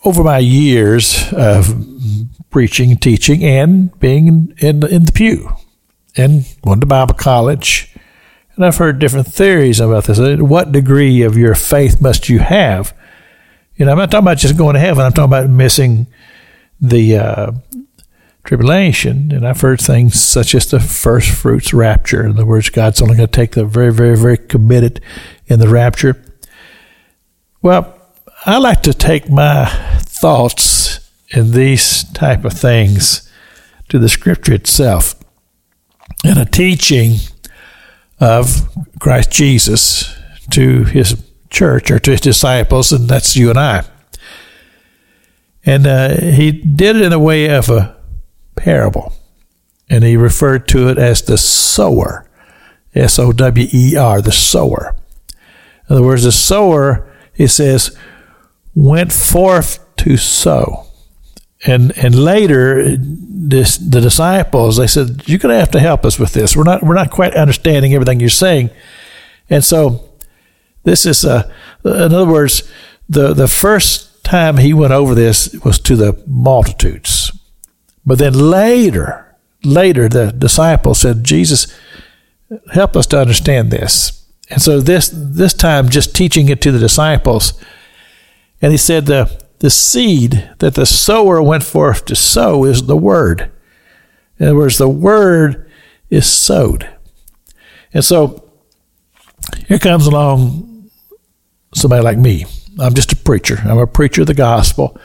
over 0.06 0.24
my 0.24 0.38
years 0.40 1.34
of 1.34 1.86
preaching 2.50 2.96
teaching 2.98 3.44
and 3.44 3.98
being 4.00 4.28
in, 4.28 4.56
in, 4.60 4.86
in 4.88 5.04
the 5.04 5.12
pew 5.12 5.50
and 6.18 6.46
went 6.64 6.82
to 6.82 6.88
Bible 6.88 7.14
college, 7.14 7.96
and 8.56 8.66
I've 8.66 8.78
heard 8.78 9.00
different 9.00 9.28
theories 9.28 9.80
about 9.80 10.06
this. 10.06 10.20
What 10.20 10.72
degree 10.72 11.22
of 11.22 11.38
your 11.38 11.54
faith 11.54 12.02
must 12.02 12.28
you 12.28 12.40
have? 12.40 12.94
You 13.76 13.86
know, 13.86 13.92
I'm 13.92 14.00
not 14.00 14.10
talking 14.10 14.26
about 14.26 14.40
just 14.40 14.58
going 14.58 14.74
to 14.74 14.80
heaven. 14.80 15.06
I'm 15.06 15.14
talking 15.14 15.30
about 15.30 15.50
missing 15.50 16.08
the 16.82 17.18
uh, 17.18 17.52
tribulation. 18.44 19.32
And 19.32 19.48
I've 19.48 19.62
heard 19.62 19.80
things 19.80 20.20
such 20.20 20.56
as 20.56 20.72
the 20.72 20.80
first 20.80 21.30
fruits 21.30 21.74
rapture. 21.74 22.26
In 22.26 22.32
other 22.32 22.46
words, 22.46 22.70
God's 22.70 23.02
only 23.02 23.18
going 23.18 23.28
to 23.28 23.32
take 23.32 23.52
the 23.52 23.66
very, 23.66 23.94
very, 23.94 24.18
very 24.18 24.38
committed 24.38 25.02
in 25.46 25.60
the 25.60 25.68
rapture. 25.68 26.20
Well, 27.62 27.94
I 28.46 28.58
like 28.58 28.82
to 28.84 28.94
take 28.94 29.30
my 29.30 29.66
thoughts 30.00 31.12
in 31.30 31.52
these 31.52 32.06
type 32.14 32.46
of 32.46 32.54
things 32.54 33.30
to 33.90 34.00
the 34.00 34.10
scripture 34.10 34.54
itself 34.54 35.14
and 36.24 36.38
a 36.40 36.46
teaching 36.46 37.18
of 38.20 38.70
Christ 39.00 39.32
Jesus 39.32 40.16
to 40.52 40.84
his 40.86 41.24
church 41.50 41.92
or 41.92 42.00
to 42.00 42.12
his 42.12 42.22
disciples, 42.22 42.92
and 42.92 43.08
that's 43.08 43.36
you 43.36 43.50
and 43.50 43.60
I. 43.60 43.86
And 45.66 45.86
uh, 45.86 46.16
he 46.20 46.52
did 46.52 46.96
it 46.96 47.02
in 47.02 47.14
a 47.14 47.20
way 47.20 47.50
of 47.50 47.70
a 47.70 47.98
parable, 48.56 49.14
and 49.90 50.04
he 50.04 50.16
referred 50.16 50.68
to 50.70 50.90
it 50.90 50.98
as 50.98 51.22
the 51.22 51.38
sower, 51.38 52.30
S 52.96 53.20
O 53.20 53.32
W 53.32 53.68
E 53.74 53.96
R, 53.96 54.22
the 54.22 54.32
sower. 54.32 54.96
In 55.90 55.96
other 55.96 56.04
words, 56.06 56.24
the 56.24 56.32
sower, 56.32 57.08
he 57.34 57.48
says, 57.48 57.96
went 58.76 59.12
forth 59.12 59.80
to 59.98 60.18
sow. 60.18 60.87
And 61.66 61.98
and 61.98 62.14
later, 62.14 62.96
this, 62.98 63.78
the 63.78 64.02
disciples 64.02 64.78
they 64.78 64.88
said, 64.88 65.24
"You're 65.26 65.40
going 65.40 65.54
to 65.54 65.60
have 65.60 65.72
to 65.72 65.80
help 65.80 66.06
us 66.06 66.20
with 66.20 66.34
this. 66.34 66.56
We're 66.56 66.64
not 66.64 66.84
we're 66.84 66.94
not 66.94 67.10
quite 67.10 67.34
understanding 67.34 67.94
everything 67.94 68.20
you're 68.20 68.30
saying." 68.30 68.70
And 69.50 69.64
so, 69.64 70.08
this 70.84 71.06
is 71.06 71.26
uh, 71.26 71.52
in 71.84 72.14
other 72.14 72.28
words, 72.28 72.70
the 73.10 73.34
the 73.34 73.48
first 73.48 74.24
time 74.24 74.58
he 74.58 74.74
went 74.74 74.94
over 74.94 75.16
this 75.16 75.56
was 75.64 75.80
to 75.80 75.96
the 75.96 76.22
multitudes, 76.28 77.32
but 78.06 78.20
then 78.20 78.34
later, 78.34 79.36
later 79.64 80.08
the 80.08 80.32
disciples 80.32 81.00
said, 81.00 81.24
"Jesus, 81.24 81.68
help 82.74 82.96
us 82.96 83.08
to 83.08 83.20
understand 83.20 83.72
this." 83.72 84.28
And 84.52 84.62
so 84.62 84.80
this 84.80 85.12
this 85.12 85.56
time, 85.56 85.90
just 85.90 86.16
teaching 86.16 86.50
it 86.50 86.62
to 86.62 86.72
the 86.72 86.80
disciples 86.80 87.54
and 88.62 88.72
he 88.72 88.78
said, 88.78 89.06
the, 89.06 89.30
the 89.60 89.70
seed 89.70 90.50
that 90.60 90.76
the 90.76 90.86
sower 90.86 91.42
went 91.42 91.64
forth 91.64 92.06
to 92.06 92.16
sow 92.16 92.64
is 92.64 92.84
the 92.84 92.98
word. 92.98 93.52
In 94.40 94.48
other 94.48 94.56
words, 94.56 94.78
the 94.78 94.90
word 94.90 95.70
is 96.10 96.32
sowed. 96.32 96.88
And 97.94 98.06
so 98.06 98.50
here 99.68 99.80
comes 99.80 100.06
along 100.06 100.90
somebody 101.74 102.04
like 102.04 102.18
me. 102.18 102.46
I'm 102.80 102.94
just 102.94 103.14
a 103.14 103.16
preacher. 103.16 103.58
I'm 103.64 103.80
a 103.80 103.88
preacher 103.88 104.22
of 104.22 104.28
the 104.28 104.34
gospel. 104.34 105.00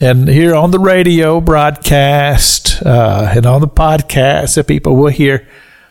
And 0.00 0.28
here 0.28 0.54
on 0.54 0.70
the 0.70 0.78
radio 0.78 1.40
broadcast 1.40 2.82
uh, 2.84 3.32
and 3.34 3.46
on 3.46 3.60
the 3.60 3.68
podcast 3.68 4.54
that 4.54 4.66
people 4.66 4.96
will 4.96 5.10
hear, 5.10 5.48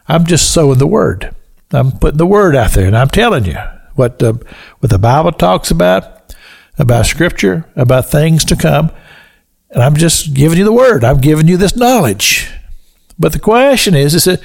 I'm 0.08 0.26
just 0.26 0.54
sowing 0.54 0.78
the 0.78 0.88
word. 0.88 1.36
I'm 1.72 1.92
putting 1.92 2.18
the 2.18 2.26
word 2.26 2.56
out 2.56 2.72
there, 2.72 2.86
and 2.86 2.96
I'm 2.96 3.08
telling 3.08 3.46
you 3.46 3.58
what 3.96 4.20
the 4.20 4.34
what 4.80 4.90
the 4.90 5.00
Bible 5.00 5.32
talks 5.32 5.72
about 5.72 6.12
about 6.78 7.06
Scripture, 7.06 7.66
about 7.76 8.10
things 8.10 8.44
to 8.46 8.56
come. 8.56 8.92
And 9.70 9.82
I'm 9.82 9.96
just 9.96 10.34
giving 10.34 10.58
you 10.58 10.66
the 10.66 10.72
word. 10.72 11.04
I'm 11.04 11.20
giving 11.20 11.48
you 11.48 11.58
this 11.58 11.76
knowledge. 11.76 12.52
But 13.18 13.34
the 13.34 13.40
question 13.40 13.96
is, 13.96 14.14
is 14.16 14.26
that 14.26 14.42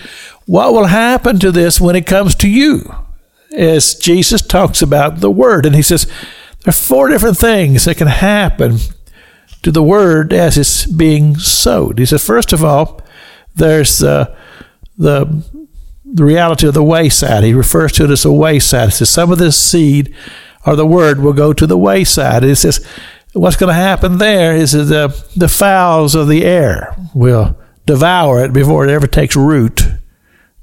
what 0.47 0.73
will 0.73 0.87
happen 0.87 1.39
to 1.41 1.51
this 1.51 1.81
when 1.81 1.97
it 1.97 2.07
comes 2.07 2.35
to 2.37 2.49
you? 2.49 2.95
As 3.57 3.95
Jesus 3.95 4.43
talks 4.43 4.83
about 4.83 5.21
the 5.21 5.31
word, 5.31 5.67
and 5.67 5.75
he 5.75 5.83
says 5.83 6.05
there 6.05 6.71
are 6.71 6.73
four 6.73 7.09
different 7.09 7.39
things 7.39 7.85
that 7.85 7.97
can 7.97 8.09
happen 8.09 8.79
to 9.63 9.73
the 9.73 9.83
word 9.83 10.33
as 10.33 10.57
it's 10.59 10.87
being 10.87 11.37
sowed. 11.37 11.99
He 11.99 12.07
says, 12.07 12.25
first 12.25 12.53
of 12.53 12.63
all, 12.63 13.03
there's 13.55 14.03
uh, 14.03 14.37
the 14.97 15.45
the 16.11 16.25
reality 16.25 16.67
of 16.67 16.75
the 16.75 16.83
wayside. 16.83 17.45
He 17.45 17.53
refers 17.53 17.93
to 17.93 18.05
it 18.05 18.11
as 18.11 18.25
a 18.25 18.33
wayside. 18.33 18.89
He 18.89 18.93
says 18.93 19.11
some 19.11 19.31
of 19.31 19.39
this 19.39 19.59
seed 19.59 20.15
or 20.67 20.77
the 20.77 20.87
word 20.87 21.21
will 21.21 21.33
go 21.33 21.53
to 21.53 21.67
the 21.67 21.79
wayside. 21.79 22.45
It 22.45 22.57
says, 22.57 22.85
what's 23.33 23.57
going 23.57 23.69
to 23.69 23.75
happen 23.75 24.19
there 24.19 24.55
is 24.57 24.73
that 24.73 24.85
the, 24.85 25.27
the 25.37 25.49
fowls 25.49 26.15
of 26.15 26.29
the 26.29 26.45
air 26.45 26.95
will 27.15 27.57
devour 27.87 28.45
it 28.45 28.53
before 28.53 28.85
it 28.85 28.91
ever 28.91 29.07
takes 29.07 29.37
root 29.37 29.87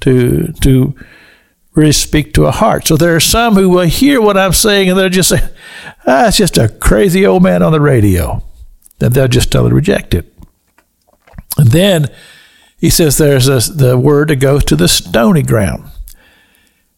to, 0.02 0.52
to 0.62 0.96
really 1.74 1.92
speak 1.92 2.34
to 2.34 2.46
a 2.46 2.52
heart. 2.52 2.88
So 2.88 2.98
there 2.98 3.16
are 3.16 3.22
some 3.22 3.56
who 3.56 3.70
will 3.70 3.88
hear 3.88 4.22
what 4.22 4.38
I'm 4.38 4.54
saying 4.54 4.90
and 4.90 5.00
they'll 5.00 5.10
just 5.10 5.30
say, 5.30 5.42
ah, 6.06 6.28
it's 6.28 6.38
just 6.38 6.58
a 6.58 6.70
crazy 6.70 7.26
old 7.26 7.44
man 7.44 7.62
on 7.62 7.72
the 7.72 7.82
radio. 7.82 8.44
And 9.00 9.14
they'll 9.14 9.28
just 9.28 9.52
totally 9.52 9.74
reject 9.74 10.14
it. 10.14 10.32
And 11.58 11.70
then 11.72 12.08
he 12.78 12.90
says 12.90 13.18
there's 13.18 13.48
a, 13.48 13.74
the 13.74 13.98
word 13.98 14.30
that 14.30 14.38
goes 14.38 14.64
to 14.66 14.76
the 14.76 14.88
stony 14.88 15.42
ground. 15.42 15.90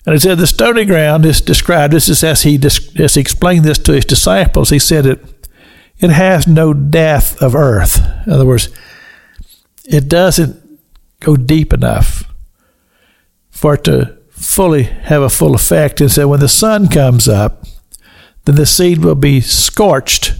And 0.07 0.13
he 0.13 0.19
said 0.19 0.37
the 0.37 0.47
stony 0.47 0.85
ground 0.85 1.25
is 1.25 1.41
described. 1.41 1.91
This 1.91 2.07
is 2.07 2.23
as 2.23 2.43
he 2.43 2.57
as 2.97 3.15
he 3.15 3.19
explained 3.19 3.65
this 3.65 3.77
to 3.79 3.91
his 3.91 4.05
disciples. 4.05 4.69
He 4.69 4.79
said 4.79 5.05
it 5.05 5.49
it 5.99 6.11
has 6.11 6.47
no 6.47 6.73
depth 6.73 7.41
of 7.41 7.53
earth. 7.53 7.99
In 8.25 8.31
other 8.31 8.45
words, 8.45 8.69
it 9.83 10.07
doesn't 10.07 10.63
go 11.19 11.35
deep 11.35 11.73
enough 11.73 12.23
for 13.49 13.73
it 13.73 13.83
to 13.83 14.17
fully 14.29 14.83
have 14.83 15.23
a 15.23 15.29
full 15.29 15.53
effect. 15.53 15.99
And 15.99 16.09
so 16.09 16.29
when 16.29 16.39
the 16.39 16.47
sun 16.47 16.87
comes 16.87 17.27
up, 17.27 17.65
then 18.45 18.55
the 18.55 18.65
seed 18.65 19.03
will 19.03 19.15
be 19.15 19.41
scorched 19.41 20.35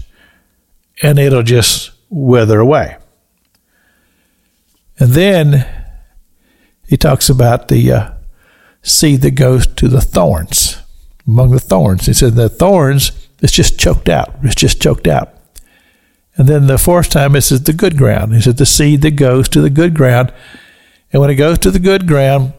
and 1.02 1.18
it'll 1.18 1.42
just 1.42 1.90
wither 2.08 2.58
away. 2.58 2.96
And 4.98 5.10
then 5.10 5.68
he 6.86 6.96
talks 6.96 7.28
about 7.28 7.68
the 7.68 7.92
uh, 7.92 8.10
seed 8.88 9.22
that 9.22 9.32
goes 9.32 9.66
to 9.66 9.88
the 9.88 10.00
thorns, 10.00 10.78
among 11.26 11.50
the 11.50 11.60
thorns. 11.60 12.06
He 12.06 12.12
said 12.12 12.34
the 12.34 12.48
thorns, 12.48 13.12
it's 13.40 13.52
just 13.52 13.78
choked 13.78 14.08
out. 14.08 14.34
It's 14.42 14.54
just 14.54 14.82
choked 14.82 15.06
out. 15.06 15.34
And 16.36 16.48
then 16.48 16.66
the 16.66 16.78
fourth 16.78 17.10
time, 17.10 17.34
it 17.34 17.42
says 17.42 17.62
the 17.62 17.72
good 17.72 17.96
ground. 17.96 18.34
He 18.34 18.40
said 18.40 18.58
the 18.58 18.66
seed 18.66 19.02
that 19.02 19.12
goes 19.12 19.48
to 19.50 19.60
the 19.60 19.70
good 19.70 19.94
ground. 19.94 20.32
And 21.12 21.20
when 21.20 21.30
it 21.30 21.36
goes 21.36 21.58
to 21.58 21.70
the 21.70 21.78
good 21.78 22.06
ground, 22.06 22.52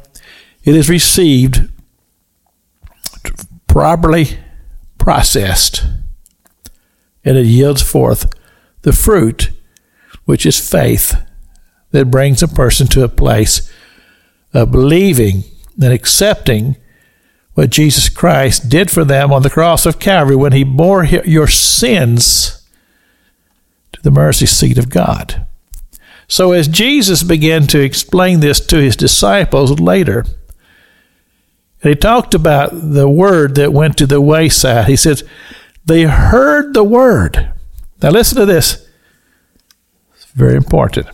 it 0.64 0.76
is 0.76 0.90
received 0.90 1.70
properly 3.68 4.38
processed 4.98 5.86
and 7.24 7.38
it 7.38 7.46
yields 7.46 7.82
forth 7.82 8.32
the 8.82 8.92
fruit, 8.92 9.52
which 10.26 10.46
is 10.46 10.70
faith, 10.70 11.16
that 11.92 12.12
brings 12.12 12.44
a 12.44 12.48
person 12.48 12.88
to 12.88 13.04
a 13.04 13.10
place 13.10 13.72
of 14.54 14.72
believing 14.72 15.44
and 15.82 15.94
accepting 15.94 16.76
what 17.54 17.70
Jesus 17.70 18.10
Christ 18.10 18.70
did 18.70 18.90
for 18.92 19.04
them 19.04 19.32
on 19.32 19.42
the 19.42 19.50
cross 19.50 19.86
of 19.86 20.00
Calvary 20.00 20.36
when 20.36 20.54
he 20.54 20.64
bore 20.64 21.04
your 21.04 21.48
sins 21.48 22.68
to 23.92 24.02
the 24.02 24.12
mercy 24.12 24.46
seat 24.46 24.78
of 24.78 24.90
God. 24.90 25.46
So, 26.28 26.52
as 26.52 26.68
Jesus 26.68 27.24
began 27.24 27.66
to 27.68 27.80
explain 27.80 28.40
this 28.40 28.60
to 28.68 28.78
his 28.78 28.96
disciples 28.96 29.80
later, 29.80 30.26
he 31.82 31.96
talked 31.96 32.34
about 32.34 32.70
the 32.72 33.10
word 33.10 33.56
that 33.56 33.74
went 33.74 33.98
to 33.98 34.06
the 34.06 34.22
wayside. 34.22 34.88
He 34.88 34.96
says, 34.96 35.24
They 35.86 36.04
heard 36.04 36.74
the 36.74 36.84
word. 36.84 37.52
Now, 38.02 38.12
listen 38.12 38.38
to 38.38 38.46
this. 38.46 38.88
It's 40.14 40.26
very 40.26 40.56
important. 40.56 41.08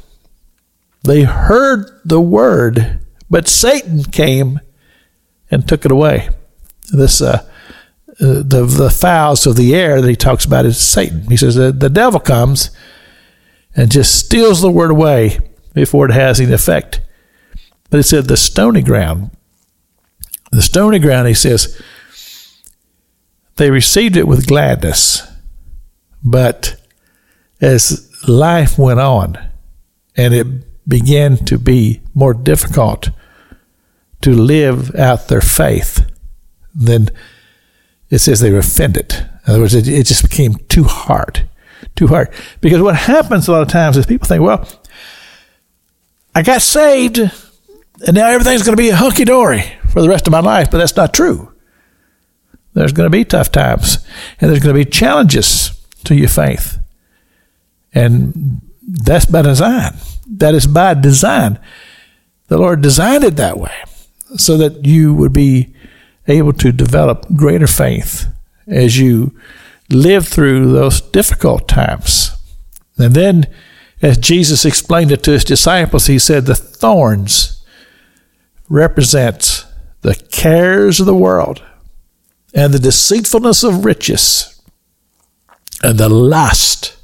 They 1.04 1.24
heard 1.24 1.90
the 2.04 2.20
word, 2.20 3.00
but 3.30 3.48
Satan 3.48 4.04
came 4.04 4.60
and 5.50 5.68
took 5.68 5.86
it 5.86 5.92
away. 5.92 6.30
This, 6.92 7.22
uh, 7.22 7.48
uh, 8.20 8.44
the, 8.44 8.66
the 8.66 8.90
fowls 8.90 9.46
of 9.46 9.56
the 9.56 9.76
air 9.76 10.02
that 10.02 10.10
he 10.10 10.16
talks 10.16 10.46
about 10.46 10.66
is 10.66 10.78
Satan. 10.78 11.30
He 11.30 11.38
says 11.38 11.56
the, 11.56 11.72
the 11.72 11.90
devil 11.90 12.20
comes 12.20 12.72
and 13.76 13.92
just 13.92 14.18
steals 14.18 14.62
the 14.62 14.72
word 14.72 14.92
away 14.92 15.40
before 15.74 16.06
it 16.06 16.14
has 16.14 16.40
any 16.40 16.54
effect. 16.54 17.02
But 17.90 17.98
he 17.98 18.04
said 18.04 18.26
the 18.26 18.38
stony 18.38 18.82
ground 18.82 19.32
the 20.56 20.62
stony 20.62 21.00
ground, 21.00 21.28
he 21.28 21.34
says, 21.34 21.82
they 23.58 23.70
received 23.70 24.16
it 24.16 24.28
with 24.28 24.48
gladness. 24.48 25.22
But 26.24 26.82
as 27.60 28.10
life 28.28 28.78
went 28.78 29.02
on 29.02 29.38
and 30.16 30.34
it 30.34 30.88
began 30.88 31.38
to 31.46 31.58
be 31.58 32.02
more 32.16 32.34
difficult 32.34 33.10
to 34.22 34.32
live 34.32 34.96
out 34.96 35.28
their 35.28 35.42
faith, 35.42 36.10
than 36.74 37.10
it 38.10 38.20
says 38.20 38.40
they 38.40 38.52
were 38.52 38.58
offended. 38.58 39.14
In 39.46 39.52
other 39.52 39.60
words, 39.60 39.76
it, 39.76 39.88
it 39.88 40.08
just 40.08 40.28
became 40.28 40.56
too 40.70 40.86
hard. 40.86 41.48
Too 41.96 42.08
hard. 42.08 42.30
Because 42.60 42.82
what 42.82 42.96
happens 42.96 43.48
a 43.48 43.52
lot 43.52 43.62
of 43.62 43.68
times 43.68 43.96
is 43.96 44.08
people 44.08 44.28
think, 44.28 44.42
well, 44.42 44.68
I 46.34 46.42
got 46.42 46.64
saved 46.64 47.20
and 48.06 48.16
now 48.16 48.28
everything's 48.28 48.64
going 48.64 48.76
to 48.76 48.82
be 48.82 48.90
hunky 48.90 49.26
dory 49.26 49.64
for 49.92 50.02
the 50.02 50.10
rest 50.10 50.28
of 50.28 50.32
my 50.32 50.40
life, 50.40 50.70
but 50.70 50.80
that's 50.80 50.96
not 50.96 51.14
true. 51.14 51.52
There's 52.74 52.92
going 52.92 53.06
to 53.06 53.18
be 53.18 53.24
tough 53.24 53.52
times, 53.52 54.06
and 54.40 54.50
there's 54.50 54.62
going 54.62 54.76
to 54.76 54.84
be 54.84 54.90
challenges 54.90 55.72
to 56.04 56.16
your 56.16 56.28
faith. 56.28 56.78
And 57.94 58.62
that's 58.84 59.26
by 59.26 59.44
design. 59.44 59.96
That 60.28 60.54
is 60.56 60.68
by 60.68 60.94
design. 60.96 61.58
The 62.48 62.58
Lord 62.58 62.82
designed 62.82 63.24
it 63.24 63.36
that 63.38 63.58
way 63.58 63.84
so 64.38 64.58
that 64.58 64.86
you 64.86 65.14
would 65.14 65.34
be 65.34 65.74
able 66.28 66.54
to 66.54 66.72
develop 66.72 67.26
greater 67.36 67.68
faith 67.68 68.28
as 68.68 69.00
you 69.00 69.38
live 69.90 70.28
through 70.28 70.72
those 70.72 71.02
difficult 71.02 71.68
times. 71.68 72.32
And 72.98 73.14
then, 73.14 73.48
as 74.02 74.18
Jesus 74.18 74.66
explained 74.66 75.12
it 75.12 75.24
to 75.24 75.32
his 75.32 75.44
disciples, 75.44 76.08
he 76.08 76.20
said, 76.20 76.46
The 76.46 76.56
thorns 76.56 77.64
represent 78.70 79.66
the 80.02 80.16
cares 80.32 81.00
of 81.00 81.06
the 81.06 81.16
world 81.16 81.64
and 82.54 82.74
the 82.74 82.80
deceitfulness 82.80 83.64
of 83.64 83.86
riches 83.86 84.62
and 85.84 85.98
the 85.98 86.10
lust 86.10 86.98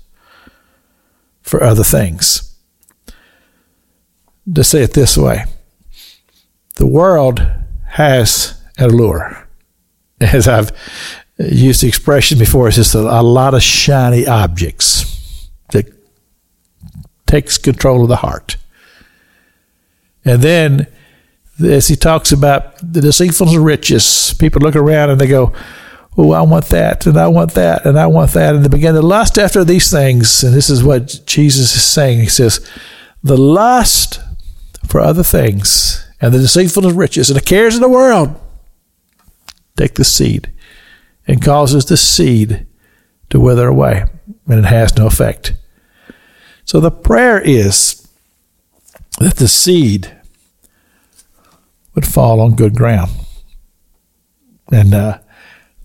for 1.42 1.64
other 1.64 1.84
things. 1.84 2.51
To 4.54 4.64
say 4.64 4.84
it 4.84 4.94
this 4.94 5.18
way, 5.18 5.46
the 6.76 6.88
world 6.88 7.46
has 7.86 8.62
an 8.78 8.90
allure. 8.90 9.48
As 10.22 10.48
I've 10.48 10.72
used 11.38 11.82
the 11.82 11.88
expression 11.88 12.38
before, 12.38 12.68
it's 12.68 12.78
just 12.78 12.96
a, 12.96 13.00
a 13.00 13.24
lot 13.24 13.54
of 13.54 13.64
shiny 13.64 14.28
objects 14.28 15.50
that 15.72 15.92
takes 17.26 17.58
control 17.58 18.04
of 18.04 18.10
the 18.10 18.18
heart. 18.18 18.58
And 20.24 20.42
then 20.42 20.88
as 21.64 21.88
he 21.88 21.96
talks 21.96 22.32
about 22.32 22.78
the 22.78 23.02
deceitfulness 23.02 23.56
of 23.56 23.64
riches, 23.64 24.36
people 24.40 24.62
look 24.62 24.76
around 24.76 25.10
and 25.10 25.20
they 25.20 25.28
go, 25.28 25.54
Oh, 26.18 26.34
I 26.34 26.42
want 26.42 26.66
that, 26.66 27.06
and 27.06 27.18
I 27.18 27.30
want 27.30 27.54
that, 27.54 27.86
and 27.86 27.98
I 27.98 28.06
want 28.06 28.32
that. 28.32 28.54
And 28.54 28.66
they 28.66 28.70
begin 28.70 28.96
to 28.96 29.02
lust 29.02 29.40
after 29.40 29.64
these 29.64 29.90
things. 29.90 30.44
And 30.44 30.54
this 30.54 30.70
is 30.70 30.84
what 30.84 31.22
Jesus 31.26 31.74
is 31.74 31.86
saying. 31.86 32.20
He 32.20 32.26
says, 32.26 32.68
The 33.24 33.38
lust 33.38 34.20
for 34.92 35.00
other 35.00 35.24
things, 35.24 36.06
and 36.20 36.34
the 36.34 36.40
deceitfulness 36.40 36.92
of 36.92 36.98
riches, 36.98 37.30
and 37.30 37.40
the 37.40 37.46
cares 37.46 37.76
of 37.76 37.82
the 37.82 37.88
world 37.88 38.38
take 39.78 39.94
the 39.94 40.04
seed 40.04 40.52
and 41.26 41.42
causes 41.42 41.86
the 41.86 41.96
seed 41.96 42.68
to 43.30 43.40
wither 43.40 43.70
away, 43.70 44.04
and 44.48 44.60
it 44.60 44.66
has 44.66 44.98
no 44.98 45.08
effect. 45.08 45.54
So 46.66 46.82
the 46.82 46.92
prayer 46.92 47.40
is 47.40 48.06
that 49.20 49.38
the 49.38 49.48
seed 49.48 50.14
would 51.96 52.06
fall 52.06 52.42
on 52.42 52.58
good 52.58 52.76
ground. 52.76 53.12
And 54.74 54.94
uh, 54.94 55.20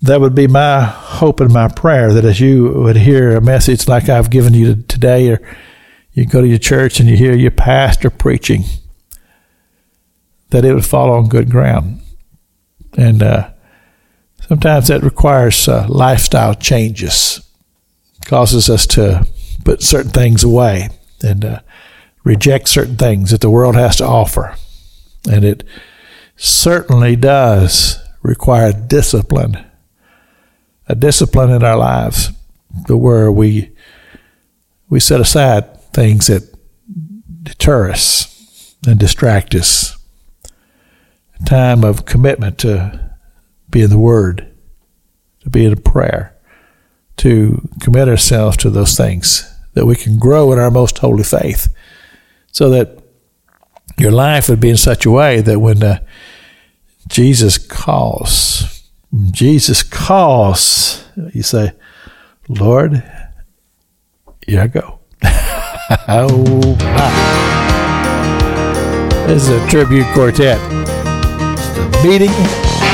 that 0.03 0.21
would 0.21 0.35
be 0.35 0.49
my 0.49 0.83
hope 0.83 1.39
and 1.39 1.53
my 1.53 1.69
prayer 1.69 2.13
that 2.13 2.25
as 2.25 2.41
you 2.41 2.73
would 2.73 2.97
hear 2.97 3.37
a 3.37 3.41
message 3.41 3.87
like 3.87 4.09
I've 4.09 4.31
given 4.31 4.53
you 4.53 4.83
today, 4.83 5.29
or 5.31 5.41
you 6.13 6.27
go 6.27 6.41
to 6.41 6.49
your 6.49 6.59
church 6.59 6.99
and 6.99 7.09
you 7.09 7.17
hear 7.17 7.37
your 7.37 7.53
pastor 7.53 8.11
preaching, 8.11 8.65
that 10.57 10.65
it 10.65 10.73
would 10.73 10.87
fall 10.87 11.11
on 11.11 11.29
good 11.29 11.51
ground. 11.51 12.01
And 12.97 13.23
uh, 13.23 13.51
sometimes 14.49 14.89
that 14.89 15.03
requires 15.03 15.69
uh, 15.69 15.85
lifestyle 15.87 16.55
changes, 16.55 17.47
causes 18.25 18.71
us 18.71 18.87
to 18.87 19.29
put 19.67 19.83
certain 19.83 20.13
things 20.13 20.43
away 20.43 20.89
and 21.23 21.45
uh, 21.45 21.61
reject 22.25 22.71
certain 22.71 22.97
things 22.97 23.33
that 23.33 23.43
the 23.43 23.51
world 23.51 23.75
has 23.75 23.97
to 23.97 24.07
offer. 24.07 24.57
And 25.31 25.45
it 25.45 25.63
certainly 26.37 27.17
does 27.17 28.03
require 28.23 28.73
discipline, 28.73 29.63
a 30.89 30.95
discipline 30.95 31.51
in 31.51 31.63
our 31.65 31.77
lives 31.77 32.31
where 32.89 33.31
we 33.31 33.73
we 34.89 35.01
set 35.01 35.21
aside 35.21 35.83
things 35.93 36.29
that 36.29 36.51
deter 37.43 37.91
us 37.91 38.75
and 38.87 38.99
distract 38.99 39.55
us. 39.55 39.96
Time 41.45 41.85
of 41.85 42.07
commitment 42.07 42.59
to 42.59 43.15
be 43.69 43.83
in 43.83 43.91
the 43.91 43.99
Word, 43.99 44.53
to 45.41 45.51
be 45.51 45.65
in 45.65 45.77
prayer, 45.77 46.35
to 47.19 47.69
commit 47.81 48.09
ourselves 48.09 48.57
to 48.59 48.71
those 48.71 48.97
things 48.97 49.53
that 49.75 49.87
we 49.87 49.97
can 49.97 50.19
grow 50.19 50.53
in 50.53 50.59
our 50.59 50.71
most 50.71 50.99
holy 50.99 51.25
faith, 51.25 51.69
so 52.53 52.71
that 52.71 52.99
your 53.99 54.11
life 54.11 54.49
would 54.49 54.61
be 54.61 54.71
in 54.71 54.77
such 54.77 55.05
a 55.07 55.11
way 55.11 55.41
that 55.41 55.61
when 55.61 55.83
uh, 55.83 55.99
Jesus 57.09 57.59
calls, 57.59 58.83
Jesus 59.31 59.83
calls, 59.83 61.05
you 61.33 61.43
say, 61.43 61.73
Lord, 62.49 63.03
here 64.47 64.61
I 64.61 64.67
go. 64.67 65.01
oh, 66.09 66.77
my. 66.79 67.37
This 69.27 69.49
is 69.49 69.49
a 69.49 69.69
tribute 69.69 70.07
quartet. 70.15 70.86
Meeting 72.05 72.31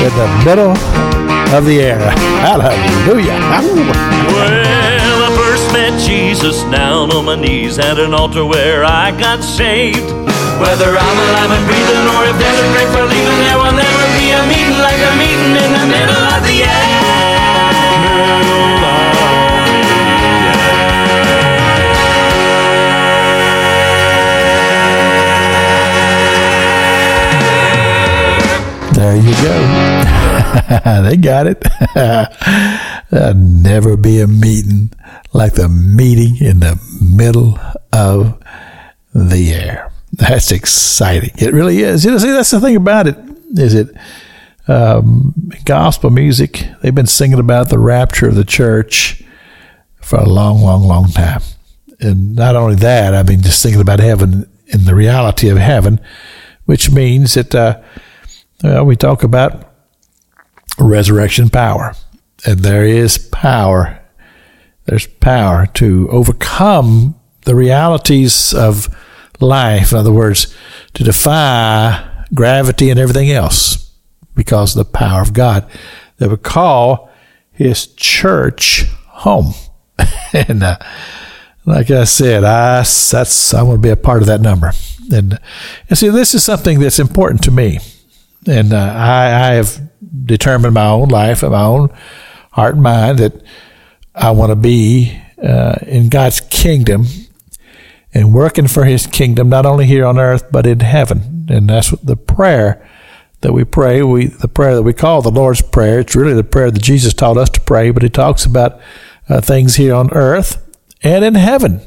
in 0.01 0.11
the 0.17 0.27
middle 0.45 0.73
of 1.53 1.65
the 1.65 1.81
air. 1.81 1.99
Hallelujah. 2.41 3.37
Well, 4.33 5.19
I 5.23 5.29
first 5.37 5.71
met 5.73 5.99
Jesus 6.01 6.63
down 6.71 7.11
on 7.11 7.25
my 7.25 7.35
knees 7.35 7.77
at 7.79 7.99
an 7.99 8.13
altar 8.13 8.45
where 8.45 8.83
I 8.83 9.11
got 9.11 9.43
saved. 9.43 10.09
Whether 10.61 10.89
I'm 10.95 11.17
alive 11.25 11.51
and 11.51 11.65
breathing 11.67 12.05
or 12.13 12.23
if 12.29 12.37
there's 12.37 12.59
a 12.61 12.67
grave 12.73 12.91
for 12.93 13.05
leaving, 13.05 13.39
there 13.45 13.57
will 13.57 13.75
never 13.75 14.05
be 14.17 14.31
a 14.31 14.41
meeting 14.47 14.77
like 14.79 15.01
a 15.01 15.13
meeting 15.17 15.53
in 15.57 15.71
the 15.73 15.85
middle 15.89 16.23
of 16.33 16.41
the 16.45 16.63
There 29.13 29.21
you 29.21 29.35
go. 29.43 31.03
they 31.03 31.17
got 31.17 31.45
it. 31.45 31.63
There'll 33.11 33.35
never 33.35 33.95
be 33.95 34.21
a 34.21 34.25
meeting 34.25 34.91
like 35.33 35.53
the 35.53 35.69
meeting 35.69 36.37
in 36.37 36.61
the 36.61 36.81
middle 36.99 37.59
of 37.91 38.43
the 39.13 39.53
air. 39.53 39.91
That's 40.13 40.51
exciting. 40.51 41.29
It 41.37 41.53
really 41.53 41.81
is. 41.81 42.03
You 42.03 42.09
know, 42.09 42.17
see, 42.17 42.31
that's 42.31 42.49
the 42.49 42.59
thing 42.59 42.75
about 42.75 43.05
it. 43.05 43.15
Is 43.51 43.75
it 43.75 43.95
um, 44.67 45.35
gospel 45.63 46.09
music? 46.09 46.65
They've 46.81 46.95
been 46.95 47.05
singing 47.05 47.37
about 47.37 47.69
the 47.69 47.77
rapture 47.77 48.29
of 48.29 48.33
the 48.33 48.43
church 48.43 49.21
for 50.01 50.17
a 50.17 50.27
long, 50.27 50.61
long, 50.61 50.87
long 50.87 51.11
time. 51.11 51.43
And 51.99 52.35
not 52.35 52.55
only 52.55 52.77
that, 52.77 53.13
I 53.13 53.21
mean, 53.21 53.43
just 53.43 53.61
thinking 53.61 53.81
about 53.81 53.99
heaven 53.99 54.49
and 54.71 54.81
the 54.87 54.95
reality 54.95 55.49
of 55.49 55.59
heaven, 55.59 55.99
which 56.65 56.89
means 56.89 57.35
that 57.35 57.53
uh, 57.53 57.79
uh, 58.63 58.83
we 58.83 58.95
talk 58.95 59.23
about 59.23 59.71
resurrection 60.79 61.49
power. 61.49 61.93
And 62.45 62.59
there 62.59 62.85
is 62.85 63.17
power. 63.17 63.99
There's 64.85 65.07
power 65.07 65.67
to 65.75 66.09
overcome 66.09 67.19
the 67.45 67.55
realities 67.55 68.53
of 68.53 68.93
life. 69.39 69.91
In 69.91 69.97
other 69.97 70.11
words, 70.11 70.53
to 70.93 71.03
defy 71.03 72.25
gravity 72.33 72.89
and 72.89 72.99
everything 72.99 73.31
else 73.31 73.91
because 74.35 74.75
of 74.75 74.85
the 74.85 74.91
power 74.91 75.21
of 75.21 75.33
God 75.33 75.69
that 76.17 76.29
would 76.29 76.43
call 76.43 77.09
his 77.51 77.87
church 77.87 78.85
home. 79.07 79.53
and 80.33 80.63
uh, 80.63 80.77
like 81.65 81.91
I 81.91 82.03
said, 82.03 82.43
I 82.43 82.79
that's 82.79 83.53
I 83.53 83.61
want 83.61 83.77
to 83.77 83.81
be 83.81 83.89
a 83.89 83.95
part 83.95 84.21
of 84.21 84.27
that 84.27 84.41
number. 84.41 84.71
And 85.11 85.39
and 85.89 85.97
see, 85.97 86.09
this 86.09 86.33
is 86.33 86.43
something 86.43 86.79
that's 86.79 86.99
important 86.99 87.43
to 87.43 87.51
me, 87.51 87.79
and 88.47 88.73
uh, 88.73 88.77
I, 88.77 89.25
I 89.25 89.53
have 89.55 89.79
determined 90.25 90.73
my 90.73 90.87
own 90.87 91.09
life 91.09 91.43
and 91.43 91.51
my 91.51 91.63
own 91.63 91.89
heart 92.51 92.75
and 92.75 92.83
mind 92.83 93.19
that 93.19 93.41
I 94.15 94.31
want 94.31 94.51
to 94.51 94.55
be 94.55 95.19
uh, 95.41 95.75
in 95.87 96.09
God's 96.09 96.39
kingdom 96.39 97.05
and 98.13 98.33
working 98.33 98.67
for 98.67 98.85
His 98.85 99.07
kingdom, 99.07 99.49
not 99.49 99.65
only 99.65 99.85
here 99.85 100.05
on 100.05 100.19
earth 100.19 100.51
but 100.51 100.67
in 100.67 100.79
heaven. 100.79 101.45
And 101.49 101.69
that's 101.69 101.91
what 101.91 102.05
the 102.05 102.15
prayer 102.15 102.87
that 103.41 103.53
we 103.53 103.63
pray. 103.63 104.01
We 104.01 104.27
the 104.27 104.47
prayer 104.47 104.75
that 104.75 104.83
we 104.83 104.93
call 104.93 105.21
the 105.21 105.31
Lord's 105.31 105.61
prayer. 105.61 105.99
It's 105.99 106.15
really 106.15 106.33
the 106.33 106.43
prayer 106.43 106.71
that 106.71 106.81
Jesus 106.81 107.13
taught 107.13 107.37
us 107.37 107.49
to 107.51 107.61
pray, 107.61 107.91
but 107.91 108.03
He 108.03 108.09
talks 108.09 108.45
about 108.45 108.79
uh, 109.27 109.41
things 109.41 109.75
here 109.75 109.93
on 109.93 110.11
earth 110.13 110.65
and 111.01 111.25
in 111.25 111.35
heaven. 111.35 111.81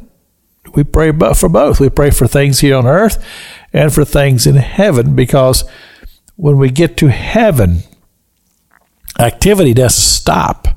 We 0.74 0.84
pray 0.84 1.12
for 1.34 1.48
both. 1.48 1.80
We 1.80 1.88
pray 1.88 2.10
for 2.10 2.26
things 2.26 2.60
here 2.60 2.76
on 2.76 2.86
earth 2.86 3.24
and 3.72 3.92
for 3.92 4.04
things 4.04 4.46
in 4.46 4.56
heaven 4.56 5.14
because 5.14 5.64
when 6.36 6.58
we 6.58 6.70
get 6.70 6.96
to 6.98 7.08
heaven, 7.08 7.80
activity 9.18 9.74
doesn't 9.74 10.00
stop. 10.00 10.68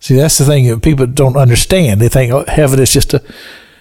See, 0.00 0.16
that's 0.16 0.38
the 0.38 0.44
thing 0.44 0.66
that 0.66 0.82
people 0.82 1.06
don't 1.06 1.36
understand. 1.36 2.00
They 2.00 2.08
think 2.08 2.32
oh, 2.32 2.44
heaven 2.46 2.80
is 2.80 2.92
just 2.92 3.14
a 3.14 3.22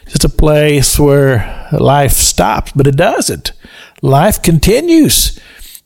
just 0.07 0.23
a 0.23 0.29
place 0.29 0.97
where 0.97 1.67
life 1.71 2.13
stops, 2.13 2.71
but 2.73 2.87
it 2.87 2.95
doesn't. 2.95 3.51
Life 4.01 4.41
continues, 4.41 5.37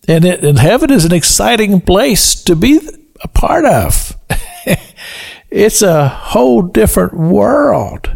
and, 0.07 0.23
it, 0.23 0.43
and 0.43 0.59
heaven 0.59 0.91
is 0.91 1.05
an 1.05 1.13
exciting 1.13 1.81
place 1.81 2.35
to 2.43 2.55
be 2.55 2.79
a 3.23 3.27
part 3.27 3.65
of. 3.65 4.15
it's 5.49 5.81
a 5.81 6.07
whole 6.07 6.61
different 6.61 7.13
world, 7.13 8.15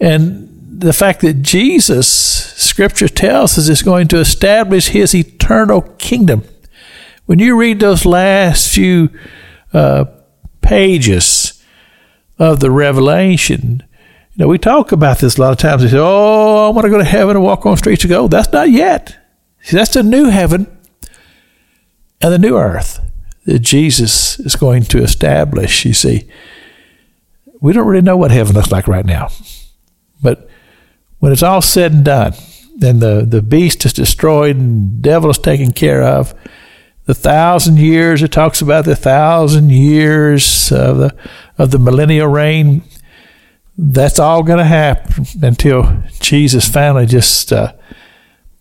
and 0.00 0.47
the 0.78 0.92
fact 0.92 1.20
that 1.22 1.42
Jesus, 1.42 2.06
Scripture 2.08 3.08
tells 3.08 3.58
us, 3.58 3.68
is 3.68 3.82
going 3.82 4.08
to 4.08 4.18
establish 4.18 4.88
His 4.88 5.14
eternal 5.14 5.82
kingdom. 5.98 6.44
When 7.26 7.38
you 7.40 7.58
read 7.58 7.80
those 7.80 8.06
last 8.06 8.72
few 8.72 9.10
uh, 9.72 10.04
pages 10.60 11.62
of 12.38 12.60
the 12.60 12.70
Revelation, 12.70 13.82
you 14.32 14.44
know, 14.44 14.48
we 14.48 14.58
talk 14.58 14.92
about 14.92 15.18
this 15.18 15.36
a 15.36 15.40
lot 15.40 15.52
of 15.52 15.58
times. 15.58 15.82
We 15.82 15.88
say, 15.88 15.98
"Oh, 15.98 16.68
I 16.68 16.70
want 16.70 16.84
to 16.84 16.90
go 16.90 16.98
to 16.98 17.04
heaven 17.04 17.36
and 17.36 17.44
walk 17.44 17.66
on 17.66 17.76
streets 17.76 18.04
of 18.04 18.10
gold." 18.10 18.30
That's 18.30 18.52
not 18.52 18.70
yet. 18.70 19.16
See, 19.62 19.76
that's 19.76 19.94
the 19.94 20.04
new 20.04 20.26
heaven 20.26 20.78
and 22.20 22.32
the 22.32 22.38
new 22.38 22.56
earth 22.56 23.00
that 23.46 23.58
Jesus 23.58 24.38
is 24.40 24.54
going 24.54 24.84
to 24.84 25.02
establish. 25.02 25.84
You 25.84 25.92
see, 25.92 26.28
we 27.60 27.72
don't 27.72 27.86
really 27.86 28.02
know 28.02 28.16
what 28.16 28.30
heaven 28.30 28.54
looks 28.54 28.70
like 28.70 28.86
right 28.86 29.04
now, 29.04 29.30
but 30.22 30.48
when 31.18 31.32
it's 31.32 31.42
all 31.42 31.62
said 31.62 31.92
and 31.92 32.04
done, 32.04 32.34
and 32.82 33.00
the 33.00 33.26
the 33.28 33.42
beast 33.42 33.84
is 33.84 33.92
destroyed 33.92 34.56
and 34.56 34.98
the 34.98 35.02
devil 35.02 35.30
is 35.30 35.38
taken 35.38 35.72
care 35.72 36.02
of, 36.02 36.34
the 37.06 37.14
thousand 37.14 37.78
years 37.78 38.22
it 38.22 38.32
talks 38.32 38.60
about 38.60 38.84
the 38.84 38.96
thousand 38.96 39.70
years 39.70 40.70
of 40.70 40.98
the 40.98 41.16
of 41.56 41.70
the 41.70 41.78
millennial 41.78 42.28
reign. 42.28 42.82
That's 43.76 44.18
all 44.18 44.42
going 44.42 44.58
to 44.58 44.64
happen 44.64 45.24
until 45.40 46.02
Jesus 46.20 46.68
finally 46.68 47.06
just 47.06 47.52
uh, 47.52 47.74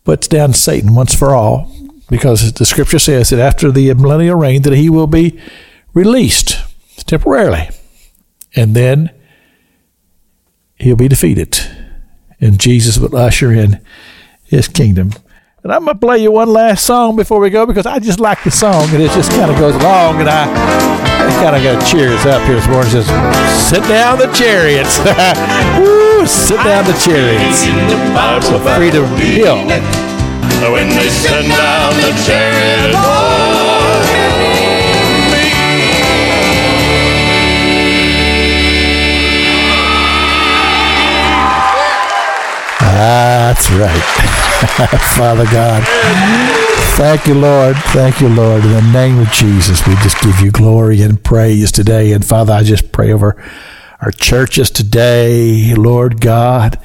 puts 0.03 0.27
down 0.27 0.53
Satan 0.53 0.93
once 0.93 1.15
for 1.15 1.33
all, 1.33 1.71
because 2.07 2.53
the 2.53 2.65
Scripture 2.65 2.99
says 2.99 3.31
that 3.31 3.39
after 3.39 3.71
the 3.71 3.93
millennial 3.95 4.37
reign 4.37 4.61
that 4.61 4.73
he 4.73 4.91
will 4.91 5.07
be 5.07 5.39
released 5.95 6.57
temporarily, 7.07 7.69
and 8.55 8.75
then 8.75 9.09
he'll 10.75 10.95
be 10.95 11.07
defeated, 11.07 11.59
and 12.39 12.59
Jesus 12.59 12.97
will 12.97 13.15
usher 13.15 13.51
in 13.51 13.81
his 14.43 14.67
kingdom. 14.67 15.11
And 15.63 15.71
I'm 15.73 15.85
gonna 15.85 15.97
play 15.97 16.19
you 16.19 16.31
one 16.31 16.49
last 16.49 16.85
song 16.85 17.15
before 17.15 17.39
we 17.39 17.49
go 17.49 17.65
because 17.65 17.85
I 17.85 17.99
just 17.99 18.19
like 18.19 18.43
the 18.43 18.51
song 18.51 18.89
and 18.89 19.01
it 19.03 19.11
just 19.11 19.31
kind 19.31 19.51
of 19.51 19.57
goes 19.57 19.75
along 19.75 20.21
and 20.21 20.29
I 20.29 20.45
kind 21.43 21.55
of 21.55 21.61
got 21.61 21.79
to 21.79 21.91
cheer 21.91 22.09
us 22.09 22.25
up 22.25 22.41
here 22.43 22.55
this 22.55 22.67
morning. 22.67 22.89
Says, 22.89 23.07
sit 23.69 23.83
down 23.83 24.17
the 24.17 24.31
chariots. 24.33 24.97
Woo, 25.77 26.25
sit 26.25 26.57
down 26.63 26.85
the 26.85 26.97
chariots. 27.03 27.61
So 28.47 28.59
Freedom 28.59 29.05
Hill. 29.17 29.67
When 30.71 30.89
they 30.89 31.09
send 31.09 31.49
down 31.49 31.93
the 32.01 32.13
chariot. 32.25 32.95
Oh, 32.95 34.36
That's 43.57 43.71
right. 43.71 44.99
Father 45.17 45.45
God. 45.45 45.83
Thank 46.95 47.25
you, 47.25 47.33
Lord. 47.33 47.75
Thank 47.87 48.21
you, 48.21 48.29
Lord. 48.29 48.63
In 48.63 48.71
the 48.71 48.81
name 48.93 49.17
of 49.17 49.31
Jesus, 49.31 49.85
we 49.87 49.95
just 49.95 50.21
give 50.21 50.39
you 50.41 50.51
glory 50.51 51.01
and 51.01 51.23
praise 51.23 51.71
today. 51.71 52.11
And 52.11 52.23
Father, 52.23 52.53
I 52.53 52.61
just 52.61 52.91
pray 52.91 53.11
over 53.11 53.35
our 53.99 54.11
churches 54.11 54.69
today, 54.69 55.73
Lord 55.73 56.21
God. 56.21 56.79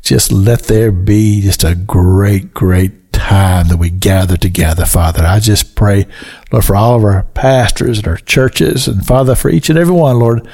Just 0.00 0.32
let 0.32 0.62
there 0.62 0.90
be 0.90 1.42
just 1.42 1.62
a 1.62 1.74
great, 1.74 2.54
great 2.54 3.12
time 3.12 3.68
that 3.68 3.76
we 3.76 3.90
gather 3.90 4.38
together, 4.38 4.86
Father. 4.86 5.24
I 5.24 5.40
just 5.40 5.74
pray, 5.74 6.06
Lord, 6.50 6.64
for 6.64 6.74
all 6.74 6.96
of 6.96 7.04
our 7.04 7.24
pastors 7.34 7.98
and 7.98 8.08
our 8.08 8.16
churches, 8.16 8.88
and 8.88 9.04
Father, 9.04 9.34
for 9.34 9.50
each 9.50 9.68
and 9.68 9.78
every 9.78 9.94
one, 9.94 10.18
Lord, 10.18 10.48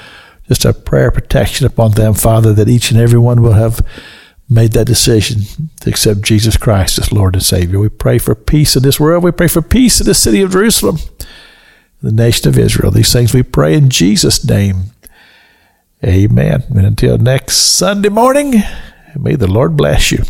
just 0.48 0.64
a 0.64 0.72
prayer 0.72 1.12
protection 1.12 1.64
upon 1.64 1.92
them, 1.92 2.14
Father, 2.14 2.52
that 2.54 2.68
each 2.68 2.90
and 2.90 3.00
every 3.00 3.20
one 3.20 3.40
will 3.40 3.52
have 3.52 3.80
made 4.50 4.72
that 4.72 4.88
decision 4.88 5.68
to 5.80 5.88
accept 5.88 6.22
Jesus 6.22 6.56
Christ 6.56 6.98
as 6.98 7.12
Lord 7.12 7.34
and 7.34 7.42
Savior. 7.42 7.78
We 7.78 7.88
pray 7.88 8.18
for 8.18 8.34
peace 8.34 8.74
in 8.74 8.82
this 8.82 8.98
world. 8.98 9.22
We 9.22 9.30
pray 9.30 9.46
for 9.46 9.62
peace 9.62 10.00
in 10.00 10.06
the 10.06 10.14
city 10.14 10.42
of 10.42 10.50
Jerusalem, 10.50 10.98
the 12.02 12.10
nation 12.10 12.48
of 12.48 12.58
Israel. 12.58 12.90
These 12.90 13.12
things 13.12 13.32
we 13.32 13.44
pray 13.44 13.74
in 13.74 13.88
Jesus' 13.88 14.44
name. 14.44 14.90
Amen. 16.04 16.64
And 16.70 16.86
until 16.86 17.16
next 17.16 17.58
Sunday 17.58 18.08
morning, 18.08 18.54
may 19.16 19.36
the 19.36 19.46
Lord 19.46 19.76
bless 19.76 20.10
you. 20.10 20.24